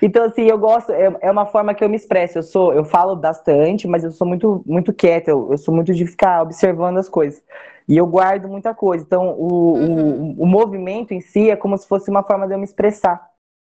Então, 0.02 0.24
assim, 0.24 0.42
eu 0.42 0.58
gosto, 0.58 0.92
é, 0.92 1.16
é 1.20 1.30
uma 1.30 1.46
forma 1.46 1.74
que 1.74 1.82
eu 1.82 1.88
me 1.88 1.96
expresso. 1.96 2.38
Eu 2.38 2.42
sou, 2.42 2.74
eu 2.74 2.84
falo 2.84 3.16
bastante, 3.16 3.88
mas 3.88 4.04
eu 4.04 4.10
sou 4.10 4.26
muito, 4.26 4.62
muito 4.66 4.92
quieta, 4.92 5.30
eu, 5.30 5.50
eu 5.50 5.58
sou 5.58 5.74
muito 5.74 5.94
de 5.94 6.06
ficar 6.06 6.42
observando 6.42 6.98
as 6.98 7.08
coisas. 7.08 7.42
E 7.88 7.96
eu 7.96 8.06
guardo 8.06 8.48
muita 8.48 8.74
coisa. 8.74 9.04
Então, 9.04 9.30
o, 9.30 9.74
uhum. 9.74 10.34
o, 10.38 10.42
o, 10.42 10.46
movimento 10.46 11.12
em 11.12 11.20
si 11.20 11.50
é 11.50 11.56
como 11.56 11.76
se 11.76 11.86
fosse 11.86 12.10
uma 12.10 12.22
forma 12.22 12.46
de 12.46 12.54
eu 12.54 12.58
me 12.58 12.64
expressar. 12.64 13.26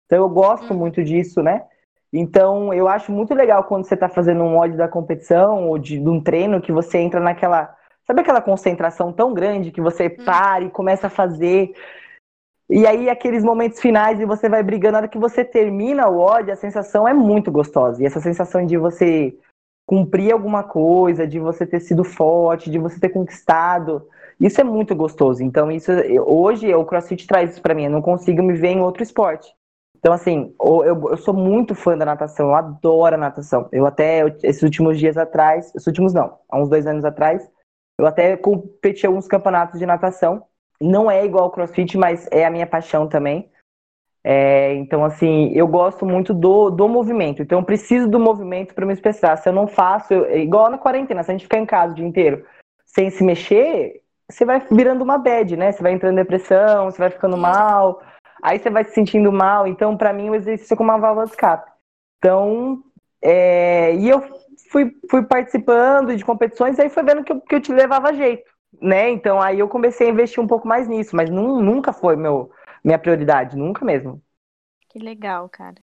Então, 0.07 0.19
eu 0.19 0.29
gosto 0.29 0.73
uhum. 0.73 0.79
muito 0.79 1.03
disso, 1.03 1.43
né? 1.43 1.65
Então, 2.13 2.75
eu 2.75 2.89
acho 2.89 3.11
muito 3.11 3.35
legal 3.35 3.65
quando 3.65 3.87
você 3.87 3.95
está 3.95 4.09
fazendo 4.09 4.43
um 4.43 4.57
ódio 4.57 4.77
da 4.77 4.87
competição 4.87 5.69
ou 5.69 5.79
de, 5.79 5.99
de, 5.99 6.09
um 6.09 6.21
treino 6.21 6.61
que 6.61 6.71
você 6.71 6.99
entra 6.99 7.21
naquela. 7.21 7.75
Sabe 8.07 8.21
aquela 8.21 8.43
concentração 8.43 9.13
tão 9.13 9.33
grande 9.33 9.71
que 9.71 9.81
você 9.81 10.09
uhum. 10.09 10.25
para 10.25 10.61
e 10.61 10.71
começa 10.71 11.07
a 11.07 11.11
fazer 11.11 11.73
e 12.71 12.87
aí, 12.87 13.11
aqueles 13.11 13.45
momentos 13.45 13.81
finais 13.81 14.21
e 14.21 14.25
você 14.25 14.49
vai 14.49 14.63
brigando, 14.63 14.93
na 14.93 14.99
hora 14.99 15.09
que 15.09 15.19
você 15.19 15.45
termina 15.45 16.09
o 16.09 16.19
ódio, 16.19 16.53
a 16.53 16.57
sensação 16.57 17.07
é 17.07 17.13
muito 17.13 17.51
gostosa. 17.51 18.03
E 18.03 18.07
essa 18.07 18.21
sensação 18.21 18.65
de 18.65 18.77
você 18.77 19.37
cumprir 19.87 20.33
alguma 20.33 20.63
coisa, 20.63 21.27
de 21.27 21.39
você 21.39 21.67
ter 21.67 21.81
sido 21.81 22.05
forte, 22.05 22.71
de 22.71 22.79
você 22.79 22.99
ter 22.99 23.11
conquistado, 23.11 24.09
isso 24.41 24.61
é 24.61 24.65
muito 24.65 24.95
gostoso. 24.95 25.43
Então, 25.43 25.71
isso 25.71 25.93
hoje 26.27 26.73
o 26.75 26.85
CrossFit 26.85 27.27
traz 27.27 27.51
isso 27.51 27.63
para 27.63 27.75
mim. 27.75 27.85
Eu 27.85 27.91
não 27.91 28.03
consigo 28.03 28.43
me 28.43 28.55
ver 28.55 28.69
em 28.69 28.81
outro 28.81 29.03
esporte. 29.03 29.53
Então, 29.99 30.13
assim, 30.13 30.53
eu, 30.61 31.11
eu 31.11 31.17
sou 31.17 31.33
muito 31.33 31.77
fã 31.77 31.97
da 31.97 32.05
natação, 32.05 32.49
eu 32.49 32.55
adoro 32.57 33.15
a 33.15 33.19
natação. 33.19 33.69
Eu 33.71 33.87
até, 33.87 34.27
esses 34.43 34.63
últimos 34.63 34.99
dias 34.99 35.17
atrás, 35.17 35.69
esses 35.69 35.87
últimos 35.87 36.13
não, 36.13 36.39
há 36.51 36.59
uns 36.59 36.69
dois 36.69 36.87
anos 36.89 37.05
atrás, 37.05 37.49
eu 37.99 38.05
até 38.05 38.37
competi 38.37 39.07
alguns 39.07 39.29
campeonatos 39.29 39.79
de 39.79 39.87
natação. 39.87 40.43
Não 40.83 41.11
é 41.11 41.25
igual 41.25 41.45
ao 41.45 41.51
CrossFit, 41.51 41.97
mas 41.97 42.29
é 42.31 42.45
a 42.45 42.51
minha 42.51 42.67
paixão 42.67 43.07
também. 43.07 43.49
É, 44.25 44.75
então, 44.75 45.05
assim, 45.05 45.51
eu 45.53 45.67
gosto 45.67 46.07
muito 46.07 46.33
do, 46.33 46.71
do 46.71 46.89
movimento. 46.89 47.43
Então, 47.43 47.59
eu 47.59 47.65
preciso 47.65 48.09
do 48.09 48.19
movimento 48.19 48.75
para 48.75 48.87
me 48.87 48.93
expressar. 48.93 49.37
Se 49.37 49.49
eu 49.49 49.53
não 49.53 49.67
faço, 49.67 50.13
eu, 50.13 50.37
igual 50.39 50.71
na 50.71 50.79
quarentena, 50.79 51.23
se 51.23 51.31
a 51.31 51.35
gente 51.35 51.45
ficar 51.45 51.59
em 51.59 51.67
casa 51.67 51.93
o 51.93 51.97
dia 51.97 52.07
inteiro 52.07 52.45
sem 52.85 53.11
se 53.11 53.25
mexer, 53.25 54.03
você 54.31 54.45
vai 54.45 54.61
virando 54.71 55.03
uma 55.03 55.19
bad, 55.19 55.57
né? 55.57 55.73
Você 55.73 55.83
vai 55.83 55.93
entrando 55.93 56.13
em 56.13 56.23
depressão, 56.23 56.91
você 56.91 56.99
vai 56.99 57.11
ficando 57.11 57.37
mal, 57.37 58.03
aí 58.43 58.59
você 58.59 58.69
vai 58.69 58.85
se 58.85 58.93
sentindo 58.93 59.33
mal. 59.33 59.67
Então, 59.67 59.97
para 59.97 60.13
mim, 60.13 60.31
o 60.31 60.35
exercício 60.35 60.75
é 60.75 60.77
como 60.77 60.91
uma 60.91 60.99
válvula 60.99 61.27
de 61.27 61.33
escape. 61.33 61.71
Então, 62.19 62.83
é, 63.23 63.95
e 63.95 64.09
eu 64.09 64.23
fui, 64.71 64.93
fui 65.11 65.23
participando 65.23 66.15
de 66.15 66.25
competições, 66.25 66.79
aí 66.79 66.89
foi 66.89 67.03
vendo 67.03 67.25
que 67.25 67.33
eu, 67.33 67.41
que 67.41 67.55
eu 67.55 67.61
te 67.61 67.73
levava 67.73 68.13
jeito 68.13 68.52
né? 68.83 69.11
Então 69.11 69.41
aí 69.41 69.59
eu 69.61 69.69
comecei 69.69 70.09
a 70.09 70.11
investir 70.11 70.43
um 70.43 70.47
pouco 70.47 70.67
mais 70.69 70.89
nisso, 70.89 71.17
mas 71.17 71.31
nunca 71.31 71.93
foi 71.93 72.17
meu, 72.17 72.51
minha 72.85 72.99
prioridade, 72.99 73.57
nunca 73.57 73.85
mesmo. 73.85 74.23
Que 74.89 75.01
legal, 75.01 75.49
cara. 75.51 75.83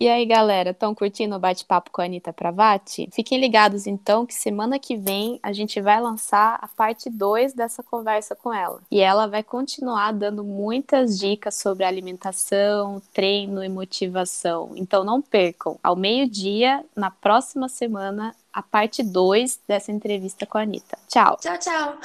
E 0.00 0.08
aí, 0.08 0.24
galera, 0.24 0.70
estão 0.70 0.94
curtindo 0.94 1.34
o 1.34 1.40
bate-papo 1.40 1.90
com 1.90 2.00
a 2.00 2.04
Anitta 2.04 2.32
Pravati? 2.32 3.08
Fiquem 3.12 3.40
ligados 3.40 3.84
então 3.84 4.24
que 4.24 4.32
semana 4.32 4.78
que 4.78 4.96
vem 4.96 5.40
a 5.42 5.52
gente 5.52 5.80
vai 5.80 6.00
lançar 6.00 6.56
a 6.62 6.68
parte 6.68 7.10
2 7.10 7.52
dessa 7.52 7.82
conversa 7.82 8.36
com 8.36 8.54
ela. 8.54 8.80
E 8.92 9.00
ela 9.00 9.26
vai 9.26 9.42
continuar 9.42 10.12
dando 10.12 10.44
muitas 10.44 11.18
dicas 11.18 11.56
sobre 11.56 11.84
alimentação, 11.84 13.02
treino 13.12 13.64
e 13.64 13.68
motivação. 13.68 14.70
Então 14.76 15.02
não 15.02 15.20
percam, 15.20 15.76
ao 15.82 15.96
meio-dia, 15.96 16.84
na 16.94 17.10
próxima 17.10 17.68
semana, 17.68 18.36
a 18.52 18.62
parte 18.62 19.02
2 19.02 19.62
dessa 19.66 19.90
entrevista 19.90 20.46
com 20.46 20.58
a 20.58 20.62
Anitta. 20.62 20.96
Tchau. 21.08 21.36
Tchau, 21.40 21.58
tchau. 21.58 21.98